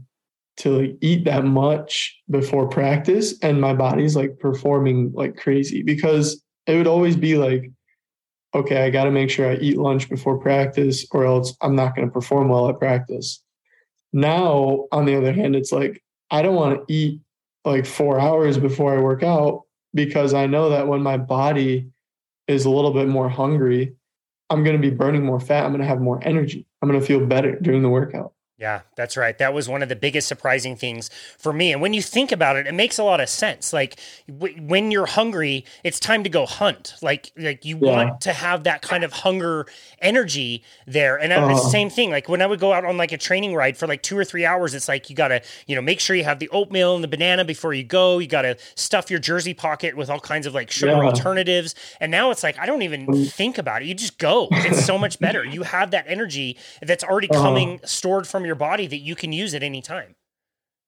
[0.58, 3.38] to like eat that much before practice.
[3.42, 7.72] And my body's like performing like crazy because it would always be like,
[8.54, 11.96] okay, I got to make sure I eat lunch before practice or else I'm not
[11.96, 13.42] going to perform well at practice.
[14.14, 17.22] Now, on the other hand, it's like, I don't want to eat
[17.66, 19.64] like four hours before I work out
[19.94, 21.90] because I know that when my body
[22.48, 23.94] is a little bit more hungry,
[24.50, 25.66] I'm going to be burning more fat.
[25.66, 26.66] I'm going to have more energy.
[26.82, 28.34] I'm going to feel better during the workout.
[28.60, 29.38] Yeah, that's right.
[29.38, 31.72] That was one of the biggest surprising things for me.
[31.72, 33.72] And when you think about it, it makes a lot of sense.
[33.72, 36.96] Like w- when you're hungry, it's time to go hunt.
[37.04, 37.92] Like like you yeah.
[37.92, 39.68] want to have that kind of hunger
[40.02, 41.18] energy there.
[41.20, 42.10] And uh, it's the same thing.
[42.10, 44.26] Like when I would go out on like a training ride for like 2 or
[44.26, 46.96] 3 hours, it's like you got to, you know, make sure you have the oatmeal
[46.96, 48.18] and the banana before you go.
[48.18, 51.04] You got to stuff your jersey pocket with all kinds of like sugar yeah.
[51.04, 51.76] alternatives.
[52.00, 53.32] And now it's like I don't even mm.
[53.32, 53.88] think about it.
[53.88, 54.48] You just go.
[54.52, 55.46] It's so much better.
[55.46, 59.32] You have that energy that's already uh coming stored from your body that you can
[59.32, 60.16] use at any time.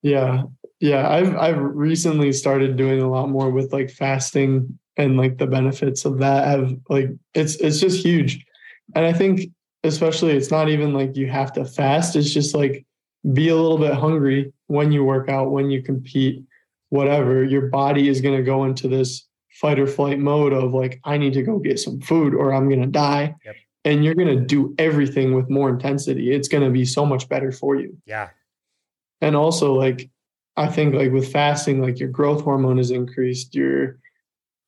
[0.02, 0.44] Yeah.
[0.80, 1.10] Yeah.
[1.10, 6.06] I've I've recently started doing a lot more with like fasting and like the benefits
[6.06, 8.46] of that have like it's it's just huge.
[8.96, 9.52] And I think
[9.84, 12.16] especially it's not even like you have to fast.
[12.16, 12.86] It's just like
[13.34, 16.44] be a little bit hungry when you work out, when you compete,
[16.90, 17.44] whatever.
[17.44, 19.28] Your body is gonna go into this
[19.60, 22.70] fight or flight mode of like I need to go get some food or I'm
[22.70, 23.36] going to die.
[23.46, 23.56] Yep.
[23.86, 26.34] And you're going to do everything with more intensity.
[26.34, 27.98] It's going to be so much better for you.
[28.06, 28.30] Yeah.
[29.22, 30.10] And also like
[30.58, 34.00] I think like with fasting like your growth hormone is increased, your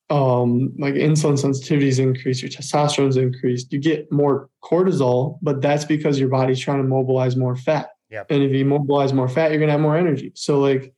[0.09, 3.71] um like insulin sensitivity is increased, your testosterone's increased.
[3.73, 7.89] You get more cortisol, but that's because your body's trying to mobilize more fat.
[8.09, 8.27] Yep.
[8.29, 10.31] And if you mobilize more fat, you're going to have more energy.
[10.35, 10.93] So like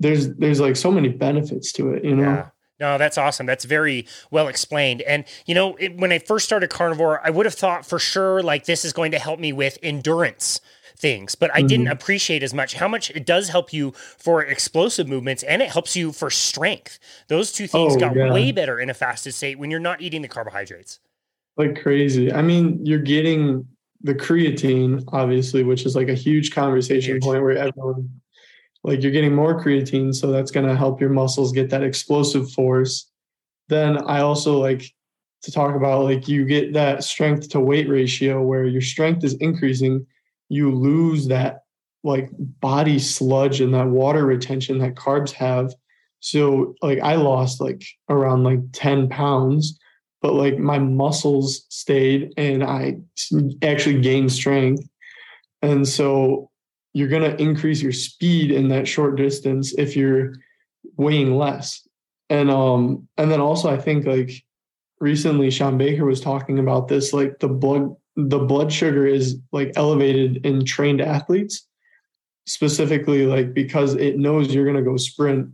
[0.00, 2.22] there's there's like so many benefits to it, you know.
[2.22, 2.48] Yeah.
[2.80, 3.46] No, that's awesome.
[3.46, 5.02] That's very well explained.
[5.02, 8.42] And you know, it, when I first started carnivore, I would have thought for sure
[8.42, 10.60] like this is going to help me with endurance
[10.98, 11.66] things, but I mm-hmm.
[11.68, 15.70] didn't appreciate as much how much it does help you for explosive movements and it
[15.70, 16.98] helps you for strength.
[17.28, 18.32] Those two things oh, got yeah.
[18.32, 20.98] way better in a fasted state when you're not eating the carbohydrates.
[21.56, 22.32] Like crazy.
[22.32, 23.66] I mean, you're getting
[24.02, 27.22] the creatine, obviously, which is like a huge conversation huge.
[27.22, 28.08] point where everyone
[28.88, 32.50] like you're getting more creatine so that's going to help your muscles get that explosive
[32.52, 33.10] force.
[33.68, 34.92] Then i also like
[35.42, 39.34] to talk about like you get that strength to weight ratio where your strength is
[39.34, 40.06] increasing.
[40.48, 41.60] You lose that
[42.02, 42.30] like
[42.60, 45.74] body sludge and that water retention that carbs have.
[46.20, 49.78] So like i lost like around like 10 pounds
[50.20, 52.96] but like my muscles stayed and i
[53.62, 54.88] actually gained strength.
[55.62, 56.50] And so
[56.92, 60.34] you're going to increase your speed in that short distance if you're
[60.96, 61.86] weighing less.
[62.30, 64.30] And um and then also I think like
[65.00, 69.72] recently Shawn Baker was talking about this like the blood the blood sugar is like
[69.76, 71.66] elevated in trained athletes
[72.46, 75.50] specifically like because it knows you're going to go sprint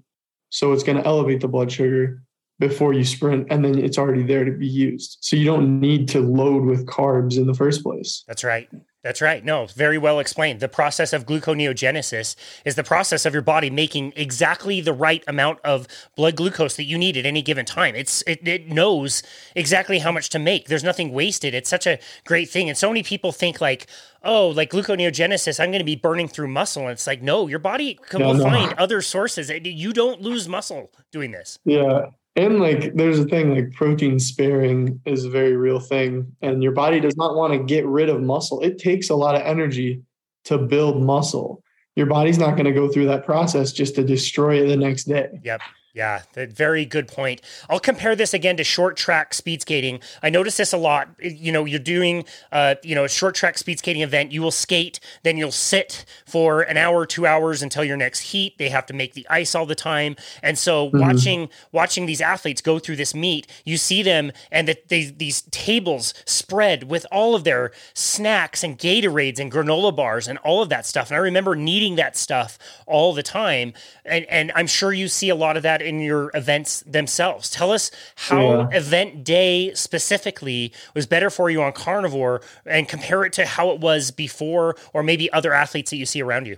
[0.51, 2.23] so it's going to elevate the blood sugar
[2.59, 6.09] before you sprint and then it's already there to be used so you don't need
[6.09, 8.69] to load with carbs in the first place that's right
[9.05, 9.45] that's right.
[9.45, 10.61] No, very well explained.
[10.61, 15.59] The process of gluconeogenesis is the process of your body making exactly the right amount
[15.63, 15.87] of
[16.17, 17.95] blood glucose that you need at any given time.
[17.95, 19.23] It's it, it knows
[19.55, 20.69] exactly how much to make.
[20.69, 21.53] There's nothing wasted.
[21.55, 22.71] It's such a great thing.
[22.71, 23.89] And so many people think like,
[24.23, 26.85] oh, like gluconeogenesis, I'm going to be burning through muscle.
[26.85, 28.43] And it's like, no, your body can no, no.
[28.43, 29.51] find other sources.
[29.51, 31.59] You don't lose muscle doing this.
[31.67, 32.07] Yeah.
[32.37, 36.73] And like, there's a thing like protein sparing is a very real thing, and your
[36.73, 38.61] body does not want to get rid of muscle.
[38.61, 40.03] It takes a lot of energy
[40.47, 41.63] to build muscle.
[41.95, 45.05] Your body's not going to go through that process just to destroy it the next
[45.05, 45.29] day.
[45.45, 45.61] Yep.
[45.95, 47.41] Yeah, very good point.
[47.71, 50.01] I'll compare this again to short track speed skating.
[50.25, 51.09] I notice this a lot.
[51.21, 54.33] You know, you're doing, uh, you know, a short track speed skating event.
[54.33, 58.59] You will skate, then you'll sit for an hour, two hours until your next heat.
[58.59, 60.99] They have to make the ice all the time, and so mm-hmm.
[60.99, 65.43] watching watching these athletes go through this meet, you see them and that they, these
[65.53, 70.71] tables spread with all of their snacks and Gatorades and granola bars and all of
[70.71, 71.11] that stuff.
[71.11, 73.75] And I remember needing that stuff all the time,
[74.05, 77.51] and and I'm sure you see a lot of that in your events themselves.
[77.51, 78.69] Tell us how yeah.
[78.73, 83.81] event day specifically was better for you on carnivore and compare it to how it
[83.81, 86.57] was before or maybe other athletes that you see around you.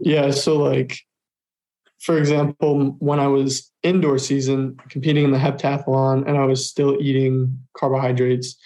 [0.00, 1.00] Yeah, so like
[2.04, 6.98] for example, when I was indoor season competing in the heptathlon and I was still
[7.00, 8.56] eating carbohydrates,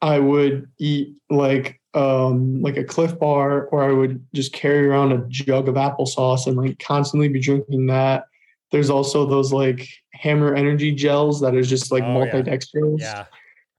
[0.00, 5.12] I would eat like um, like a Clif Bar, or I would just carry around
[5.12, 8.26] a jug of applesauce and like constantly be drinking that.
[8.74, 12.98] There's also those like hammer energy gels that are just like oh, multi-dextrose.
[12.98, 13.26] Yeah.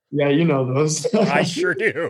[0.10, 0.30] yeah.
[0.30, 1.06] you know those.
[1.14, 2.10] I sure do.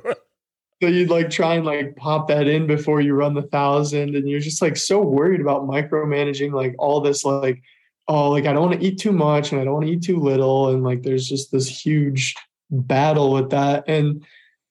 [0.83, 4.29] so you'd like try and like pop that in before you run the thousand, and
[4.29, 7.59] you're just like so worried about micromanaging like all this like,
[8.07, 10.03] oh, like I don't want to eat too much and I don't want to eat
[10.03, 12.35] too little, and like there's just this huge
[12.69, 13.85] battle with that.
[13.87, 14.23] And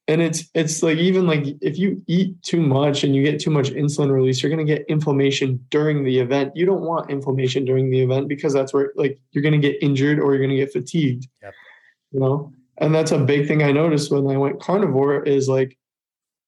[0.07, 3.51] and it's it's like even like if you eat too much and you get too
[3.51, 6.55] much insulin release you're going to get inflammation during the event.
[6.55, 9.83] You don't want inflammation during the event because that's where like you're going to get
[9.83, 11.55] injured or you're going to get fatigued yep.
[12.13, 12.53] you know?
[12.79, 15.79] And that's a big thing i noticed when i went carnivore is like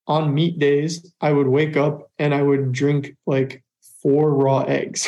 [0.07, 3.63] on meat days i would wake up and i would drink like
[4.01, 5.07] four raw eggs.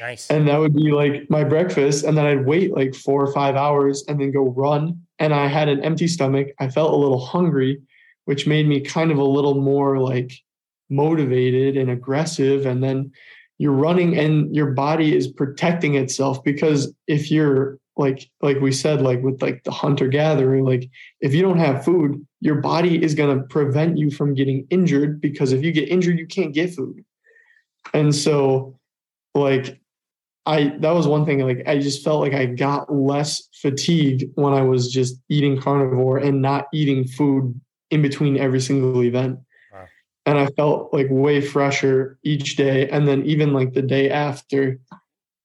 [0.00, 0.30] Nice.
[0.30, 3.56] And that would be like my breakfast and then i'd wait like four or five
[3.56, 5.02] hours and then go run.
[5.18, 6.48] And i had an empty stomach.
[6.58, 7.82] I felt a little hungry
[8.30, 10.32] which made me kind of a little more like
[10.88, 12.64] motivated and aggressive.
[12.64, 13.10] And then
[13.58, 19.02] you're running and your body is protecting itself because if you're like like we said
[19.02, 20.88] like with like the hunter gatherer like
[21.20, 25.20] if you don't have food your body is going to prevent you from getting injured
[25.20, 27.04] because if you get injured you can't get food
[27.94, 28.78] and so
[29.34, 29.80] like
[30.46, 34.54] i that was one thing like i just felt like i got less fatigued when
[34.54, 37.60] i was just eating carnivore and not eating food
[37.90, 39.38] in between every single event.
[39.72, 39.86] Wow.
[40.26, 42.88] And I felt like way fresher each day.
[42.88, 44.78] And then even like the day after,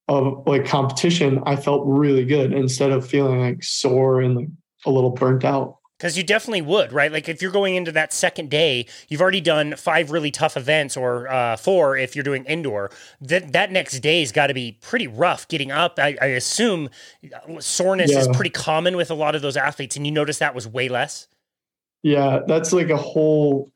[0.08, 4.48] of like competition, I felt really good instead of feeling like sore and like
[4.86, 5.78] a little burnt out.
[5.98, 7.12] Because you definitely would, right?
[7.12, 10.96] Like if you're going into that second day, you've already done five really tough events,
[10.96, 12.91] or uh, four if you're doing indoor.
[13.22, 15.98] That that next day's got to be pretty rough getting up.
[15.98, 16.89] I, I assume
[17.34, 18.20] uh, soreness yeah.
[18.20, 20.89] is pretty common with a lot of those athletes, and you notice that was way
[20.89, 21.28] less.
[22.04, 23.72] Yeah, that's like a whole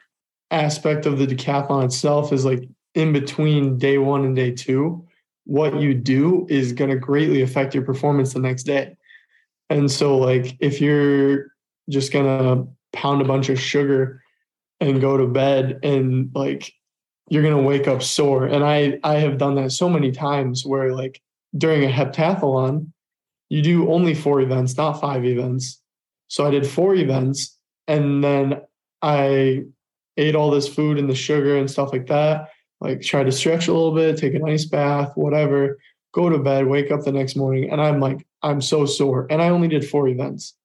[0.51, 2.31] aspect of the decathlon itself.
[2.31, 5.05] Is like in between day one and day two,
[5.45, 8.95] what you do is going to greatly affect your performance the next day.
[9.69, 11.47] And so, like, if you're
[11.89, 14.21] just gonna pound a bunch of sugar
[14.79, 16.71] and go to bed and like
[17.29, 18.45] you're gonna wake up sore.
[18.45, 21.21] And I I have done that so many times where like
[21.57, 22.91] during a heptathlon,
[23.49, 25.81] you do only four events, not five events.
[26.27, 27.57] So I did four events
[27.89, 28.61] and then
[29.01, 29.63] I
[30.17, 32.49] ate all this food and the sugar and stuff like that.
[32.79, 35.79] Like try to stretch a little bit, take an ice bath, whatever,
[36.13, 39.27] go to bed, wake up the next morning, and I'm like, I'm so sore.
[39.29, 40.55] And I only did four events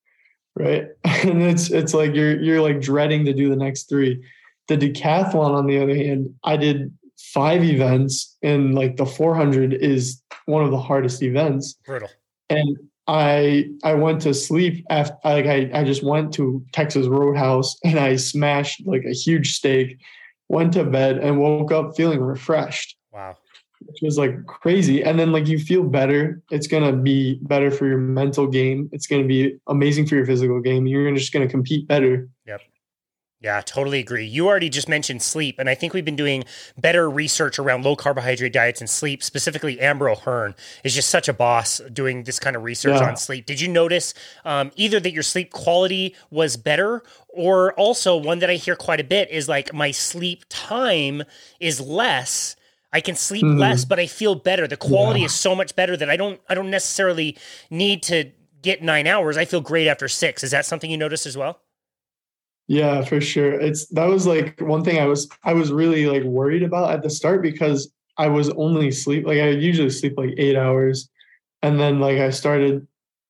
[0.56, 0.88] right?
[1.24, 4.22] And it's it's like you're you're like dreading to do the next three.
[4.68, 10.22] The decathlon, on the other hand, I did five events, and like the 400 is
[10.46, 11.78] one of the hardest events.
[11.86, 12.10] Brutal.
[12.50, 12.76] And
[13.06, 17.98] I I went to sleep after like I, I just went to Texas Roadhouse and
[17.98, 19.98] I smashed like a huge steak,
[20.48, 22.96] went to bed and woke up feeling refreshed.
[23.12, 23.36] Wow
[23.86, 25.02] which was like crazy.
[25.02, 26.42] And then like you feel better.
[26.50, 28.88] It's gonna be better for your mental game.
[28.92, 30.86] It's gonna be amazing for your physical game.
[30.86, 32.28] You're just gonna compete better.
[33.44, 34.24] Yeah, totally agree.
[34.24, 36.44] You already just mentioned sleep, and I think we've been doing
[36.78, 39.22] better research around low carbohydrate diets and sleep.
[39.22, 43.06] Specifically, Amber O'Hearn is just such a boss doing this kind of research yeah.
[43.06, 43.44] on sleep.
[43.44, 44.14] Did you notice
[44.46, 48.98] um, either that your sleep quality was better, or also one that I hear quite
[48.98, 51.22] a bit is like my sleep time
[51.60, 52.56] is less
[52.94, 53.58] I can sleep mm.
[53.58, 54.68] less, but I feel better.
[54.68, 55.26] The quality yeah.
[55.26, 57.36] is so much better that I don't I don't necessarily
[57.68, 58.30] need to
[58.62, 59.36] get nine hours.
[59.36, 60.42] I feel great after six.
[60.44, 61.60] Is that something you notice as well?
[62.66, 63.52] Yeah, for sure.
[63.52, 67.02] It's that was like one thing I was I was really like worried about at
[67.02, 71.10] the start because I was only sleep like I usually sleep like eight hours.
[71.62, 72.86] And then like I started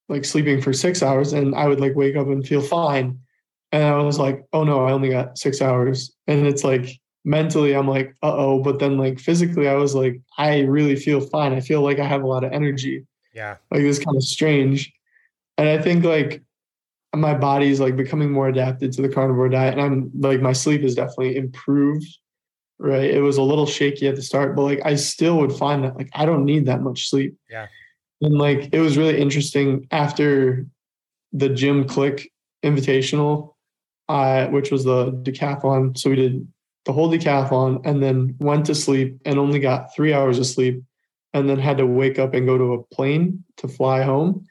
[0.09, 3.18] like sleeping for six hours and I would like wake up and feel fine.
[3.72, 6.12] And I was like, oh no, I only got six hours.
[6.28, 8.62] And it's like mentally I'm like, uh oh.
[8.62, 11.53] But then like physically, I was like, I really feel fine.
[11.53, 13.05] I feel like I have a lot of energy.
[13.35, 13.57] Yeah.
[13.72, 14.93] Like it's kind of strange.
[15.59, 16.43] And I think like
[17.14, 19.74] my body's like becoming more adapted to the carnivore diet.
[19.74, 22.06] And I'm like my sleep is definitely improved.
[22.78, 23.10] Right.
[23.10, 25.96] It was a little shaky at the start, but like I still would find that
[25.96, 27.36] like I don't need that much sleep.
[27.48, 27.68] Yeah.
[28.20, 30.66] And like it was really interesting after
[31.32, 32.30] the Jim Click
[32.64, 33.54] invitational,
[34.08, 35.96] uh, which was the decathlon.
[35.96, 36.48] So we did
[36.84, 40.82] the whole decathlon and then went to sleep and only got three hours of sleep
[41.32, 44.46] and then had to wake up and go to a plane to fly home.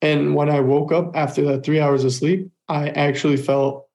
[0.00, 3.86] And when I woke up after that three hours of sleep, I actually felt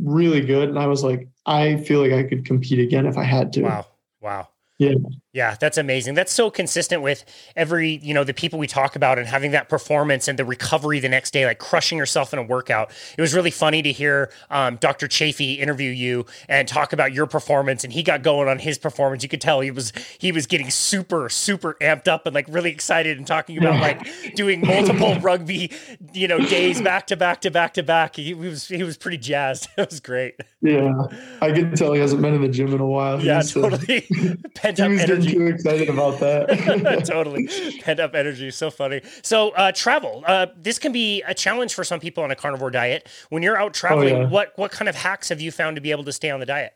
[0.00, 0.68] really good.
[0.68, 3.62] And I was like, I feel like I could compete again if I had to.
[3.62, 3.86] Wow.
[4.20, 4.48] Wow.
[4.78, 4.94] Yeah.
[5.32, 6.14] Yeah, that's amazing.
[6.14, 7.24] That's so consistent with
[7.54, 10.98] every, you know, the people we talk about and having that performance and the recovery
[10.98, 12.90] the next day, like crushing yourself in a workout.
[13.16, 15.06] It was really funny to hear um, Dr.
[15.06, 19.22] Chaffee interview you and talk about your performance, and he got going on his performance.
[19.22, 22.72] You could tell he was he was getting super super amped up and like really
[22.72, 25.70] excited and talking about like doing multiple rugby,
[26.12, 28.16] you know, days back to back to back to back.
[28.16, 29.68] He, he was he was pretty jazzed.
[29.80, 30.34] It was great.
[30.60, 30.92] Yeah,
[31.40, 33.18] I can tell he hasn't been in the gym in a while.
[33.22, 34.06] Yeah, totally.
[34.54, 37.04] Pent up energy too excited about that.
[37.06, 37.48] totally.
[37.82, 38.50] Pent up energy.
[38.50, 39.02] So funny.
[39.22, 40.22] So, uh, travel.
[40.26, 43.08] Uh, this can be a challenge for some people on a carnivore diet.
[43.28, 44.28] When you're out traveling, oh, yeah.
[44.28, 46.46] what, what kind of hacks have you found to be able to stay on the
[46.46, 46.72] diet?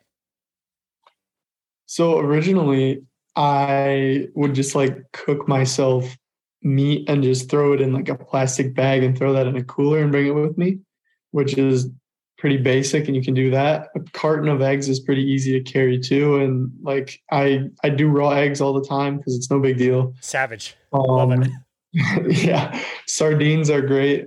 [1.87, 3.05] So, originally,
[3.37, 6.17] I would just like cook myself
[6.63, 9.65] meat and just throw it in like a plastic bag and throw that in a
[9.65, 10.79] cooler and bring it with me,
[11.31, 11.91] which is
[12.45, 13.89] pretty basic and you can do that.
[13.97, 16.37] A carton of eggs is pretty easy to carry too.
[16.37, 20.13] And like I I do raw eggs all the time because it's no big deal.
[20.21, 20.77] Savage.
[20.93, 21.49] Um, Love it.
[22.45, 22.79] yeah.
[23.07, 24.27] Sardines are great.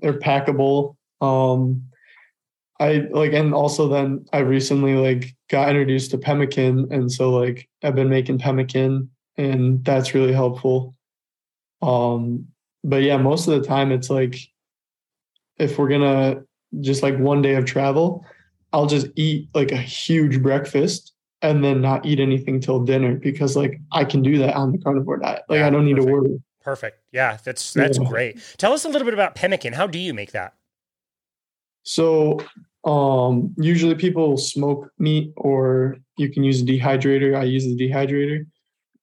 [0.00, 0.96] They're packable.
[1.20, 1.82] Um
[2.80, 7.68] I like and also then I recently like got introduced to pemmican and so like
[7.82, 10.94] I've been making pemmican and that's really helpful.
[11.82, 12.46] Um
[12.82, 14.38] but yeah, most of the time it's like
[15.58, 16.44] if we're gonna
[16.80, 18.24] just like one day of travel,
[18.72, 21.12] I'll just eat like a huge breakfast
[21.42, 24.78] and then not eat anything till dinner because like I can do that on the
[24.78, 25.42] carnivore diet.
[25.48, 26.08] Like yeah, I don't need perfect.
[26.08, 26.42] to worry.
[26.62, 26.98] Perfect.
[27.12, 28.08] Yeah, that's that's yeah.
[28.08, 28.40] great.
[28.56, 29.72] Tell us a little bit about pemmican.
[29.72, 30.54] How do you make that?
[31.82, 32.38] So
[32.84, 37.36] um usually people smoke meat or you can use a dehydrator.
[37.36, 38.46] I use the dehydrator.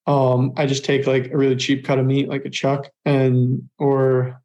[0.07, 3.69] um, I just take like a really cheap cut of meat, like a chuck, and
[3.77, 4.41] or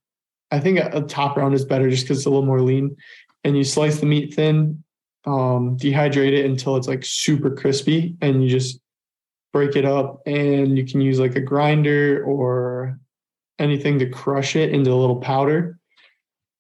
[0.51, 2.97] I think a, a top round is better just because it's a little more lean.
[3.45, 4.82] And you slice the meat thin,
[5.26, 8.80] um, dehydrate it until it's like super crispy, and you just
[9.53, 10.20] break it up.
[10.26, 12.99] And you can use like a grinder or
[13.59, 15.78] anything to crush it into a little powder.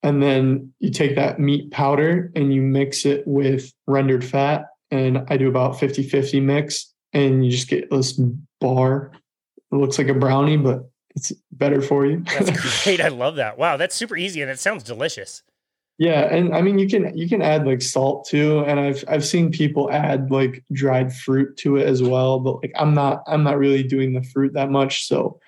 [0.02, 4.66] And then you take that meat powder and you mix it with rendered fat.
[4.90, 8.20] And I do about 50 50 mix, and you just get this
[8.60, 9.12] bar.
[9.72, 12.20] It looks like a brownie, but it's better for you.
[12.20, 12.50] that's
[12.84, 13.00] great.
[13.00, 13.58] I love that.
[13.58, 15.42] Wow, that's super easy and it sounds delicious.
[15.96, 19.24] Yeah, and I mean you can you can add like salt too, and I've I've
[19.24, 23.44] seen people add like dried fruit to it as well, but like I'm not I'm
[23.44, 25.38] not really doing the fruit that much, so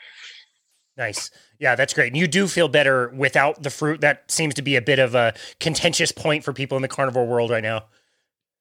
[0.96, 1.32] nice.
[1.58, 2.08] Yeah, that's great.
[2.08, 4.02] And you do feel better without the fruit.
[4.02, 7.26] That seems to be a bit of a contentious point for people in the carnivore
[7.26, 7.86] world right now.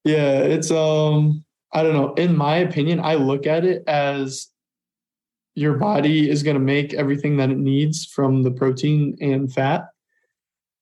[0.02, 2.14] Yeah, it's um I don't know.
[2.14, 4.48] In my opinion, I look at it as
[5.56, 9.88] your body is going to make everything that it needs from the protein and fat.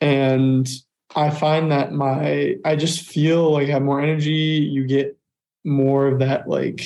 [0.01, 0.68] And
[1.14, 4.33] I find that my I just feel like I have more energy.
[4.33, 5.16] You get
[5.64, 6.85] more of that like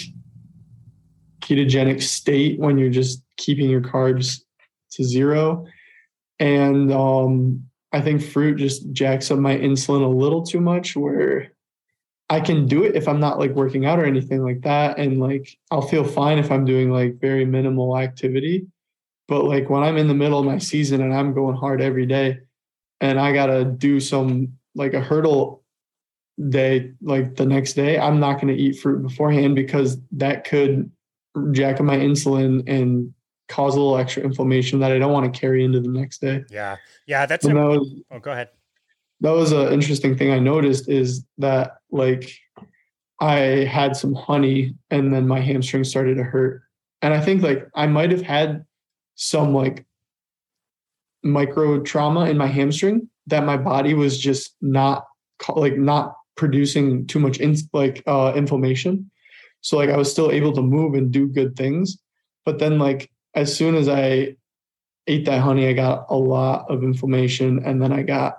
[1.41, 4.43] ketogenic state when you're just keeping your carbs
[4.93, 5.67] to zero.
[6.39, 11.53] And um, I think fruit just jacks up my insulin a little too much where
[12.31, 14.99] I can do it if I'm not like working out or anything like that.
[14.99, 18.67] And like I'll feel fine if I'm doing like very minimal activity.
[19.29, 22.07] But like when I'm in the middle of my season and I'm going hard every
[22.07, 22.39] day
[23.01, 25.63] and I gotta do some like a hurdle
[26.51, 30.91] day like the next day, I'm not gonna eat fruit beforehand because that could
[31.53, 33.13] jack up my insulin and
[33.49, 36.45] cause a little extra inflammation that I don't want to carry into the next day.
[36.51, 36.77] Yeah.
[37.07, 37.25] Yeah.
[37.25, 38.49] That's a, that was, oh go ahead
[39.21, 42.33] that was an interesting thing I noticed is that like
[43.21, 46.63] I had some honey and then my hamstring started to hurt.
[47.03, 48.65] And I think like I might have had
[49.17, 49.87] some like
[51.25, 55.05] micro trauma in my hamstring that my body was just not
[55.49, 59.11] like not producing too much in, like uh inflammation.
[59.61, 61.99] So like I was still able to move and do good things.
[62.45, 64.37] But then like as soon as I
[65.09, 68.37] ate that honey, I got a lot of inflammation and then I got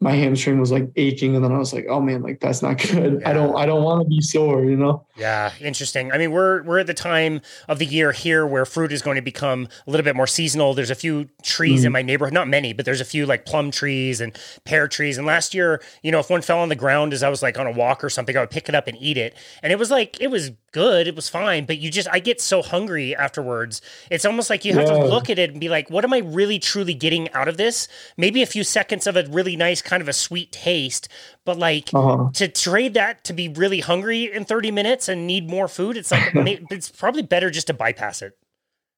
[0.00, 2.78] my hamstring was like aching and then I was like, oh man, like that's not
[2.78, 3.20] good.
[3.20, 3.30] Yeah.
[3.30, 5.04] I don't I don't want to be sore, you know?
[5.16, 6.12] Yeah, interesting.
[6.12, 9.16] I mean, we're we're at the time of the year here where fruit is going
[9.16, 10.72] to become a little bit more seasonal.
[10.74, 11.86] There's a few trees mm.
[11.86, 15.18] in my neighborhood, not many, but there's a few like plum trees and pear trees.
[15.18, 17.58] And last year, you know, if one fell on the ground as I was like
[17.58, 19.34] on a walk or something, I would pick it up and eat it.
[19.64, 22.40] And it was like it was good, it was fine, but you just I get
[22.40, 23.80] so hungry afterwards.
[24.10, 24.98] It's almost like you have yeah.
[24.98, 27.56] to look at it and be like, what am I really truly getting out of
[27.56, 27.88] this?
[28.16, 31.08] Maybe a few seconds of a really nice kind of a sweet taste,
[31.44, 32.30] but like uh-huh.
[32.34, 36.10] to trade that to be really hungry in 30 minutes and need more food, it's
[36.10, 38.36] like it's probably better just to bypass it.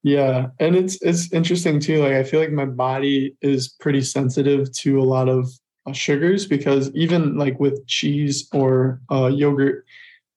[0.03, 2.01] Yeah, and it's it's interesting too.
[2.01, 5.47] Like I feel like my body is pretty sensitive to a lot of
[5.85, 9.85] uh, sugars because even like with cheese or uh, yogurt,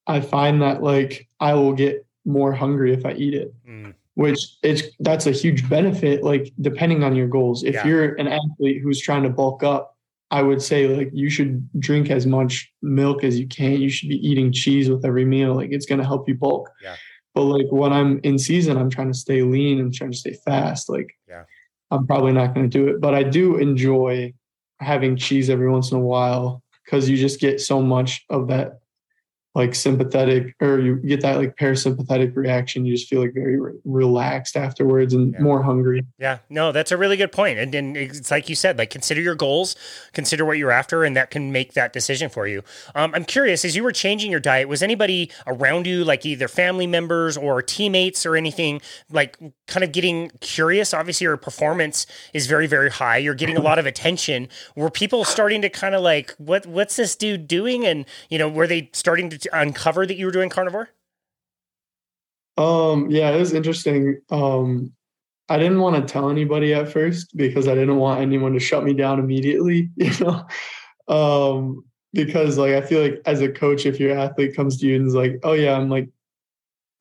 [0.07, 3.55] I find that like I will get more hungry if I eat it.
[3.69, 7.85] Mm which it's that's a huge benefit like depending on your goals if yeah.
[7.85, 9.95] you're an athlete who's trying to bulk up
[10.35, 13.81] I would say like you should drink as much milk as you can.
[13.81, 15.55] You should be eating cheese with every meal.
[15.55, 16.71] Like it's gonna help you bulk.
[16.83, 16.97] Yeah.
[17.35, 20.37] But like when I'm in season, I'm trying to stay lean and trying to stay
[20.45, 20.89] fast.
[20.89, 21.45] Like yeah.
[21.93, 23.01] I'm probably not gonna do it.
[23.01, 24.35] But I do enjoy
[24.81, 28.81] having cheese every once in a while because you just get so much of that
[29.55, 33.73] like sympathetic or you get that like parasympathetic reaction you just feel like very re-
[33.85, 35.41] relaxed afterwards and yeah.
[35.41, 36.05] more hungry.
[36.19, 36.39] Yeah.
[36.51, 37.59] No that's a really good point.
[37.59, 39.77] and, and it's like you said like consider your goals
[40.13, 42.63] consider what you're after and that can make that decision for you.
[42.95, 46.49] Um, i'm curious as you were changing your diet was anybody around you like either
[46.49, 48.81] family members or teammates or anything
[49.11, 50.93] like kind of getting curious?
[50.93, 53.19] Obviously your performance is very very high.
[53.19, 54.49] You're getting a lot of attention.
[54.75, 57.87] Were people starting to kind of like what what's this dude doing?
[57.87, 60.91] And you know were they starting to uncover that you were doing carnivore?
[62.57, 64.21] Um, yeah, it was interesting.
[64.31, 64.93] Um,
[65.49, 68.85] I didn't want to tell anybody at first because I didn't want anyone to shut
[68.85, 70.47] me down immediately, you know.
[71.15, 74.97] Um, because like I feel like as a coach, if your athlete comes to you
[74.97, 76.09] and is like, "Oh yeah, I'm like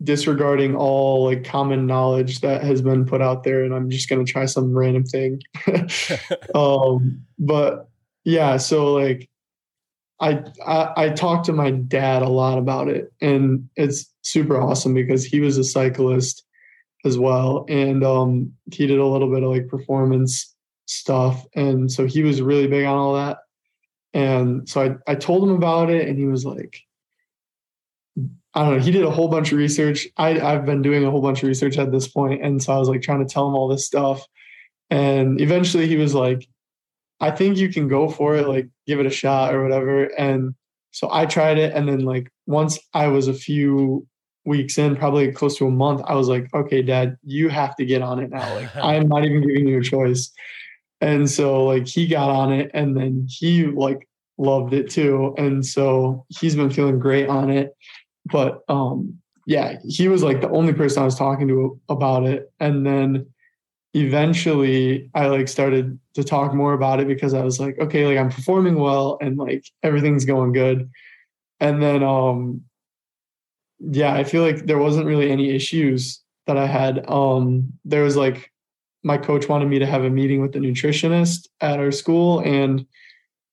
[0.03, 4.25] disregarding all like common knowledge that has been put out there, and I'm just gonna
[4.25, 5.41] try some random thing,"
[6.55, 7.89] um, but
[8.25, 9.29] yeah, so like
[10.19, 14.93] I, I I talked to my dad a lot about it, and it's super awesome
[14.93, 16.43] because he was a cyclist
[17.05, 20.53] as well, and um, he did a little bit of like performance
[20.85, 23.37] stuff, and so he was really big on all that.
[24.13, 26.79] And so I I told him about it, and he was like,
[28.53, 28.83] I don't know.
[28.83, 30.07] He did a whole bunch of research.
[30.17, 32.77] I, I've been doing a whole bunch of research at this point, and so I
[32.77, 34.25] was like trying to tell him all this stuff.
[34.89, 36.47] And eventually, he was like,
[37.19, 38.47] "I think you can go for it.
[38.47, 40.55] Like, give it a shot or whatever." And
[40.91, 44.05] so I tried it, and then like once I was a few
[44.45, 47.85] weeks in, probably close to a month, I was like, "Okay, Dad, you have to
[47.85, 48.55] get on it now.
[48.55, 50.31] Like, I'm not even giving you a choice."
[51.01, 54.07] And so like he got on it, and then he like
[54.37, 57.75] loved it too, and so he's been feeling great on it
[58.31, 62.51] but um yeah he was like the only person i was talking to about it
[62.59, 63.25] and then
[63.93, 68.17] eventually i like started to talk more about it because i was like okay like
[68.17, 70.89] i'm performing well and like everything's going good.
[71.59, 72.61] And then um
[73.79, 77.09] yeah i feel like there wasn't really any issues that i had.
[77.09, 78.51] Um there was like
[79.03, 82.85] my coach wanted me to have a meeting with the nutritionist at our school and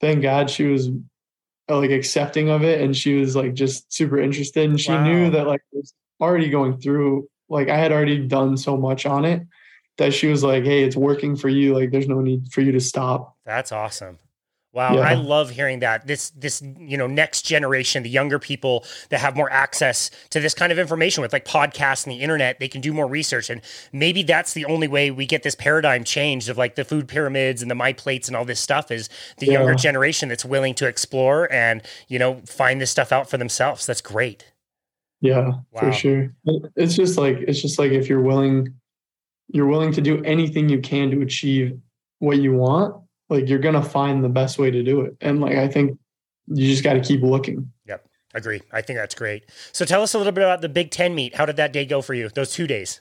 [0.00, 0.88] thank god she was
[1.68, 5.04] like accepting of it and she was like just super interested and she wow.
[5.04, 9.06] knew that like I was already going through like I had already done so much
[9.06, 9.46] on it
[10.00, 12.72] that she was like hey it's working for you like there's no need for you
[12.72, 14.18] to stop that's awesome
[14.72, 15.00] Wow, yeah.
[15.00, 16.06] I love hearing that.
[16.06, 20.54] This this you know next generation, the younger people that have more access to this
[20.54, 23.62] kind of information with like podcasts and the internet, they can do more research and
[23.92, 27.62] maybe that's the only way we get this paradigm changed of like the food pyramids
[27.62, 29.54] and the my plates and all this stuff is the yeah.
[29.54, 33.86] younger generation that's willing to explore and you know find this stuff out for themselves.
[33.86, 34.52] That's great.
[35.20, 35.80] Yeah, wow.
[35.80, 36.32] for sure.
[36.76, 38.72] It's just like it's just like if you're willing
[39.52, 41.78] you're willing to do anything you can to achieve
[42.18, 42.94] what you want
[43.30, 45.16] like you're gonna find the best way to do it.
[45.20, 45.98] And like I think
[46.48, 47.72] you just got to keep looking.
[47.86, 48.60] Yep, agree.
[48.72, 49.44] I think that's great.
[49.72, 51.36] So tell us a little bit about the Big Ten meet.
[51.36, 52.28] How did that day go for you?
[52.28, 53.00] Those two days.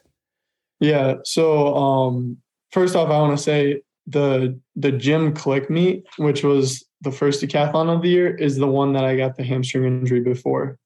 [0.80, 1.16] Yeah.
[1.26, 2.38] So um,
[2.72, 7.41] first off, I want to say the the Jim Click meet, which was the first
[7.41, 10.78] decathlon of the year, is the one that I got the hamstring injury before.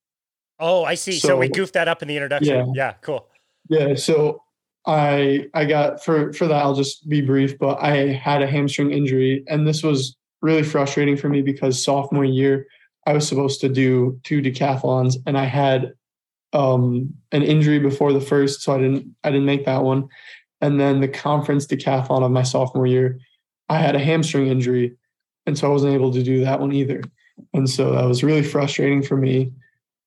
[0.59, 1.13] Oh, I see.
[1.13, 2.73] So, so we goofed that up in the introduction.
[2.73, 2.91] Yeah.
[2.91, 2.93] Yeah.
[3.01, 3.27] Cool.
[3.67, 3.95] Yeah.
[3.95, 4.42] So
[4.85, 8.91] I I got for for that I'll just be brief, but I had a hamstring
[8.91, 12.67] injury and this was really frustrating for me because sophomore year
[13.07, 15.93] I was supposed to do two decathlons and I had
[16.51, 20.09] um an injury before the first so I didn't I didn't make that one.
[20.61, 23.19] And then the conference decathlon of my sophomore year,
[23.69, 24.95] I had a hamstring injury
[25.45, 27.01] and so I wasn't able to do that one either.
[27.53, 29.51] And so that was really frustrating for me.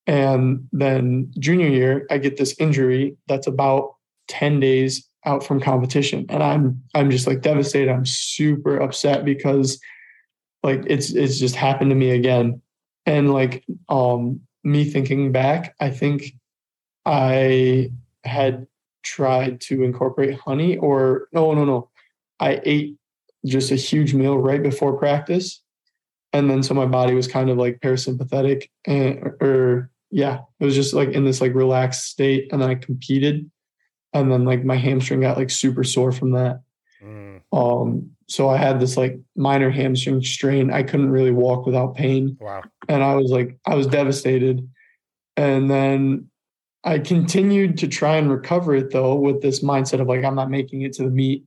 [0.06, 3.95] And then junior year, I get this injury that's about
[4.28, 6.24] 10 days out from competition.
[6.28, 7.90] And i'm i'm just like devastated.
[7.90, 9.78] I'm super upset because
[10.62, 12.62] like it's it's just happened to me again.
[13.04, 16.32] And like um me thinking back i think
[17.04, 17.88] i
[18.24, 18.66] had
[19.04, 21.90] tried to incorporate honey or no no no.
[22.40, 22.96] I ate
[23.44, 25.62] just a huge meal right before practice.
[26.32, 30.74] And then so my body was kind of like parasympathetic and or yeah it was
[30.74, 32.48] just like in this like relaxed state.
[32.52, 33.48] And then i competed
[34.12, 36.60] and then like my hamstring got like super sore from that.
[37.02, 37.40] Mm.
[37.52, 40.72] Um, so I had this like minor hamstring strain.
[40.72, 42.36] I couldn't really walk without pain.
[42.40, 42.62] Wow.
[42.88, 44.68] And I was like, I was devastated.
[45.36, 46.30] And then
[46.82, 50.50] I continued to try and recover it though with this mindset of like I'm not
[50.50, 51.44] making it to the meet.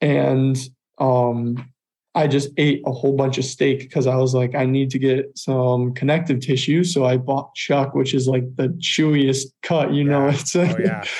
[0.00, 0.58] And
[0.98, 1.70] um
[2.14, 4.98] I just ate a whole bunch of steak because I was like, I need to
[4.98, 6.82] get some connective tissue.
[6.82, 10.10] So I bought chuck, which is like the chewiest cut, you yeah.
[10.10, 10.28] know.
[10.28, 11.04] It's like, oh, yeah.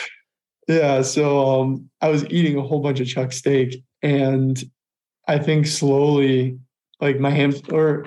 [0.71, 1.03] Yeah.
[1.03, 4.63] So um, I was eating a whole bunch of chuck steak, and
[5.27, 6.59] I think slowly,
[7.01, 8.07] like my ham, or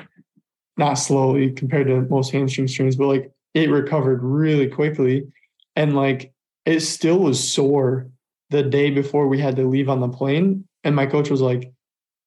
[0.78, 5.28] not slowly compared to most hamstring strains, but like it recovered really quickly,
[5.76, 6.32] and like
[6.66, 8.10] it still was sore
[8.50, 10.66] the day before we had to leave on the plane.
[10.86, 11.70] And my coach was like,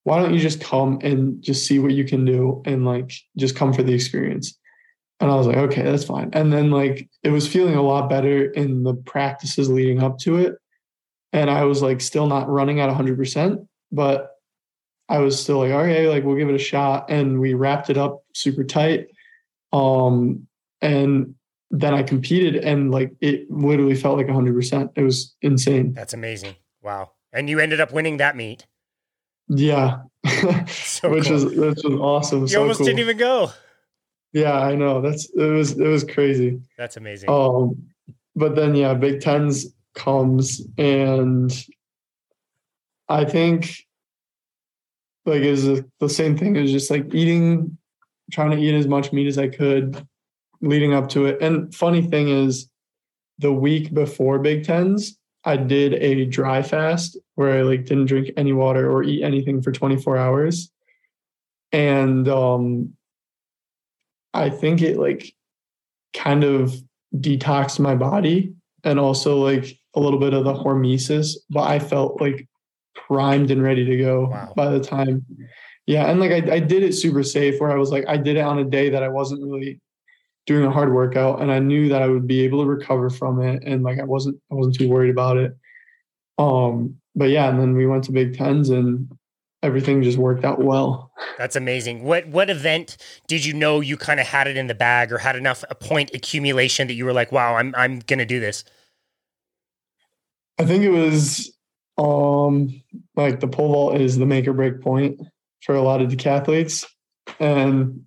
[0.04, 3.56] "Why don't you just come and just see what you can do, and like just
[3.56, 4.58] come for the experience."
[5.20, 6.30] And I was like, okay, that's fine.
[6.32, 10.36] And then like it was feeling a lot better in the practices leading up to
[10.36, 10.56] it.
[11.32, 14.32] And I was like still not running at 100%, but
[15.08, 17.10] I was still like, okay, like we'll give it a shot.
[17.10, 19.08] And we wrapped it up super tight.
[19.72, 20.46] Um,
[20.82, 21.34] and
[21.70, 24.90] then I competed and like it literally felt like 100%.
[24.96, 25.94] It was insane.
[25.94, 26.56] That's amazing.
[26.82, 27.12] Wow.
[27.32, 28.66] And you ended up winning that meet.
[29.48, 30.02] Yeah.
[30.68, 31.32] so which cool.
[31.32, 32.42] was which was awesome.
[32.42, 32.86] You so almost cool.
[32.86, 33.50] didn't even go.
[34.36, 35.00] Yeah, I know.
[35.00, 36.60] That's it was it was crazy.
[36.76, 37.30] That's amazing.
[37.30, 37.86] Um,
[38.34, 41.50] but then yeah, Big Tens comes and
[43.08, 43.74] I think
[45.24, 45.64] like is
[46.00, 46.54] the same thing.
[46.54, 47.78] It was just like eating,
[48.30, 50.06] trying to eat as much meat as I could,
[50.60, 51.40] leading up to it.
[51.40, 52.68] And funny thing is,
[53.38, 58.32] the week before Big Tens, I did a dry fast where I like didn't drink
[58.36, 60.70] any water or eat anything for 24 hours.
[61.72, 62.95] And um
[64.36, 65.32] I think it like
[66.14, 66.74] kind of
[67.14, 72.20] detoxed my body and also like a little bit of the hormesis, but I felt
[72.20, 72.46] like
[72.94, 74.52] primed and ready to go wow.
[74.56, 75.24] by the time.
[75.86, 76.10] Yeah.
[76.10, 78.40] And like I, I did it super safe where I was like, I did it
[78.40, 79.80] on a day that I wasn't really
[80.46, 83.42] doing a hard workout and I knew that I would be able to recover from
[83.42, 83.62] it.
[83.64, 85.56] And like I wasn't I wasn't too worried about it.
[86.38, 89.10] Um, but yeah, and then we went to Big Tens and
[89.66, 91.10] everything just worked out well.
[91.36, 92.04] That's amazing.
[92.04, 92.96] What what event
[93.26, 95.74] did you know you kind of had it in the bag or had enough a
[95.74, 98.64] point accumulation that you were like, wow, I'm I'm gonna do this?
[100.58, 101.52] I think it was
[101.98, 102.82] um
[103.16, 105.20] like the pole vault is the make or break point
[105.62, 106.86] for a lot of decathletes.
[107.40, 108.06] And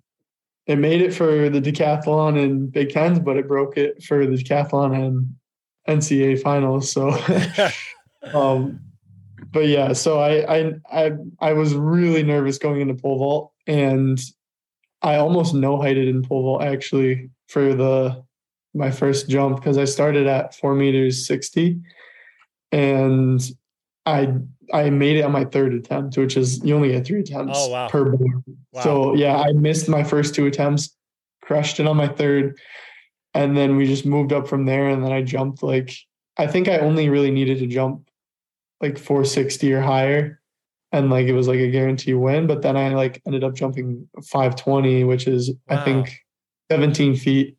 [0.66, 4.36] it made it for the decathlon and Big Tens, but it broke it for the
[4.36, 5.34] decathlon and
[5.88, 6.90] NCAA finals.
[6.90, 7.10] So
[8.34, 8.80] um
[9.52, 14.20] but yeah, so I, I I I was really nervous going into pole vault, and
[15.02, 18.22] I almost no heighted in pole vault actually for the
[18.74, 21.80] my first jump because I started at four meters sixty,
[22.70, 23.40] and
[24.06, 24.34] I
[24.72, 27.70] I made it on my third attempt, which is you only get three attempts oh,
[27.70, 27.88] wow.
[27.88, 28.44] per board.
[28.72, 28.82] Wow.
[28.82, 30.96] So yeah, I missed my first two attempts,
[31.42, 32.56] crushed it on my third,
[33.34, 34.88] and then we just moved up from there.
[34.88, 35.92] And then I jumped like
[36.36, 38.09] I think I only really needed to jump
[38.80, 40.40] like 460 or higher.
[40.92, 44.08] And like it was like a guarantee win but then i like ended up jumping
[44.24, 45.76] 520 which is wow.
[45.76, 46.18] i think
[46.68, 47.56] 17 feet.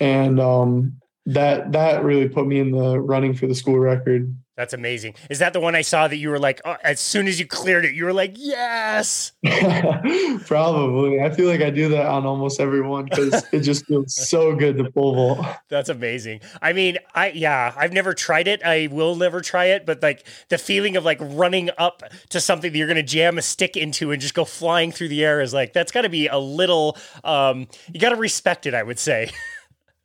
[0.00, 0.94] And um
[1.26, 5.14] that that really put me in the running for the school record that's amazing.
[5.30, 7.46] Is that the one I saw that you were like, oh, as soon as you
[7.46, 9.30] cleared it, you were like, yes.
[10.46, 11.20] Probably.
[11.20, 14.76] I feel like I do that on almost everyone because it just feels so good
[14.78, 15.46] to pole vault.
[15.68, 16.40] That's amazing.
[16.60, 18.60] I mean, I yeah, I've never tried it.
[18.64, 22.72] I will never try it, but like the feeling of like running up to something
[22.72, 25.54] that you're gonna jam a stick into and just go flying through the air is
[25.54, 26.96] like that's got to be a little.
[27.22, 29.30] Um, you got to respect it, I would say.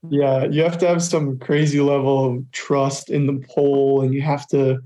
[0.10, 4.22] Yeah, you have to have some crazy level of trust in the pole, and you
[4.22, 4.80] have to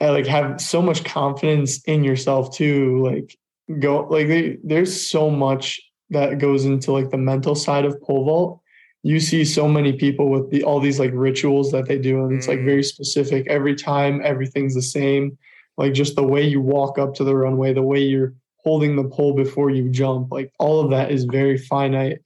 [0.00, 3.04] uh, like have so much confidence in yourself too.
[3.04, 3.36] Like
[3.78, 5.80] go like there's so much
[6.10, 8.60] that goes into like the mental side of pole vault.
[9.02, 12.36] You see so many people with the all these like rituals that they do, and
[12.36, 12.86] it's like very mm.
[12.86, 13.46] specific.
[13.46, 15.38] Every time, everything's the same.
[15.78, 19.08] Like just the way you walk up to the runway, the way you're holding the
[19.08, 22.18] pole before you jump, like all of that is very finite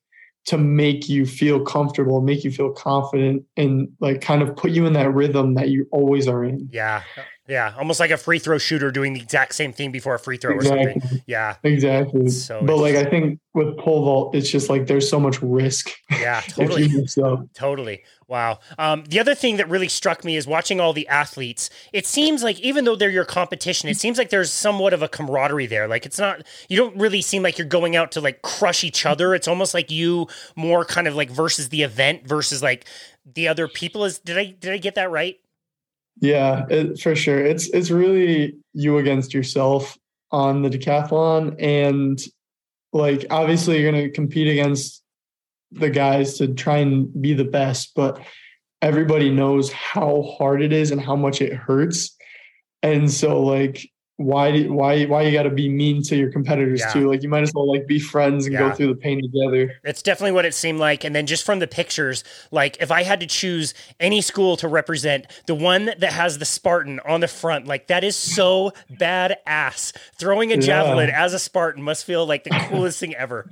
[0.46, 4.86] to make you feel comfortable, make you feel confident, and like kind of put you
[4.86, 6.68] in that rhythm that you always are in.
[6.70, 7.02] Yeah.
[7.46, 10.38] Yeah, almost like a free throw shooter doing the exact same thing before a free
[10.38, 10.86] throw exactly.
[10.86, 11.22] or something.
[11.26, 12.30] Yeah, exactly.
[12.30, 15.90] So but like I think with pole vault, it's just like there's so much risk.
[16.10, 16.88] Yeah, totally.
[17.52, 18.02] totally.
[18.28, 18.60] Wow.
[18.78, 21.68] Um, the other thing that really struck me is watching all the athletes.
[21.92, 25.08] It seems like even though they're your competition, it seems like there's somewhat of a
[25.08, 25.86] camaraderie there.
[25.86, 29.04] Like it's not you don't really seem like you're going out to like crush each
[29.04, 29.34] other.
[29.34, 32.86] It's almost like you more kind of like versus the event versus like
[33.34, 34.04] the other people.
[34.04, 35.38] Is did I did I get that right?
[36.20, 37.44] Yeah, it, for sure.
[37.44, 39.98] It's it's really you against yourself
[40.30, 42.20] on the decathlon, and
[42.92, 45.02] like obviously you're gonna compete against
[45.72, 48.20] the guys to try and be the best, but
[48.80, 52.16] everybody knows how hard it is and how much it hurts,
[52.82, 56.78] and so like why do, why why you got to be mean to your competitors
[56.80, 56.92] yeah.
[56.92, 58.60] too like you might as well like be friends and yeah.
[58.60, 61.58] go through the pain together it's definitely what it seemed like and then just from
[61.58, 66.12] the pictures like if i had to choose any school to represent the one that
[66.12, 71.24] has the spartan on the front like that is so badass throwing a javelin yeah.
[71.24, 73.50] as a spartan must feel like the coolest thing ever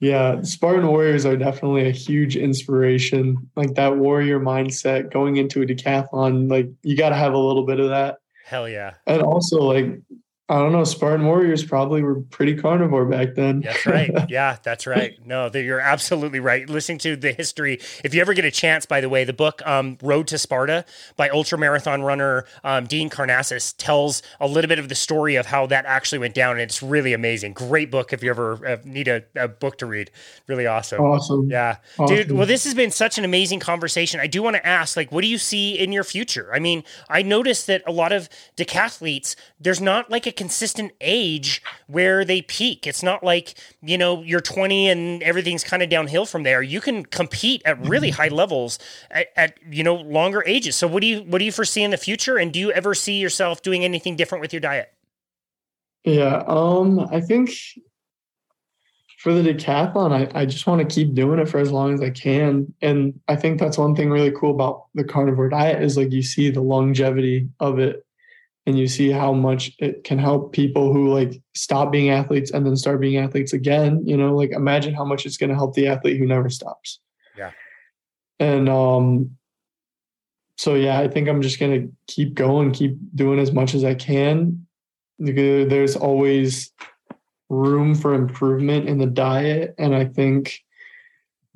[0.00, 5.66] yeah spartan warriors are definitely a huge inspiration like that warrior mindset going into a
[5.66, 8.94] decathlon like you got to have a little bit of that Hell yeah.
[9.06, 10.00] And also like
[10.46, 13.60] I don't know, Spartan Warriors probably were pretty carnivore back then.
[13.60, 14.10] That's right.
[14.28, 15.14] Yeah, that's right.
[15.24, 16.68] No, you're absolutely right.
[16.68, 19.64] Listening to the history, if you ever get a chance, by the way, the book
[19.66, 20.84] um, Road to Sparta
[21.16, 25.46] by ultra marathon runner um, Dean Karnazes tells a little bit of the story of
[25.46, 26.52] how that actually went down.
[26.52, 27.52] And it's really amazing.
[27.52, 30.10] Great book if you ever uh, need a, a, book to read.
[30.46, 31.00] Really awesome.
[31.00, 31.48] Awesome.
[31.48, 31.76] Yeah.
[31.98, 32.16] Awesome.
[32.16, 34.20] Dude, well, this has been such an amazing conversation.
[34.20, 36.50] I do want to ask, like, what do you see in your future?
[36.52, 41.62] I mean, I noticed that a lot of decathletes, there's not like a consistent age
[41.86, 42.86] where they peak.
[42.86, 46.62] It's not like, you know, you're 20 and everything's kind of downhill from there.
[46.62, 48.22] You can compete at really mm-hmm.
[48.22, 48.78] high levels
[49.10, 50.76] at, at, you know, longer ages.
[50.76, 52.94] So what do you what do you foresee in the future and do you ever
[52.94, 54.92] see yourself doing anything different with your diet?
[56.04, 57.50] Yeah, um I think
[59.24, 62.02] for the decathlon, I, I just want to keep doing it for as long as
[62.02, 62.74] I can.
[62.82, 66.22] And I think that's one thing really cool about the carnivore diet is like you
[66.22, 68.03] see the longevity of it
[68.66, 72.64] and you see how much it can help people who like stop being athletes and
[72.64, 75.74] then start being athletes again you know like imagine how much it's going to help
[75.74, 77.00] the athlete who never stops
[77.36, 77.50] yeah
[78.40, 79.36] and um,
[80.56, 83.94] so yeah, I think I'm just gonna keep going, keep doing as much as I
[83.94, 84.66] can.
[85.18, 86.72] There's always
[87.48, 90.60] room for improvement in the diet, and I think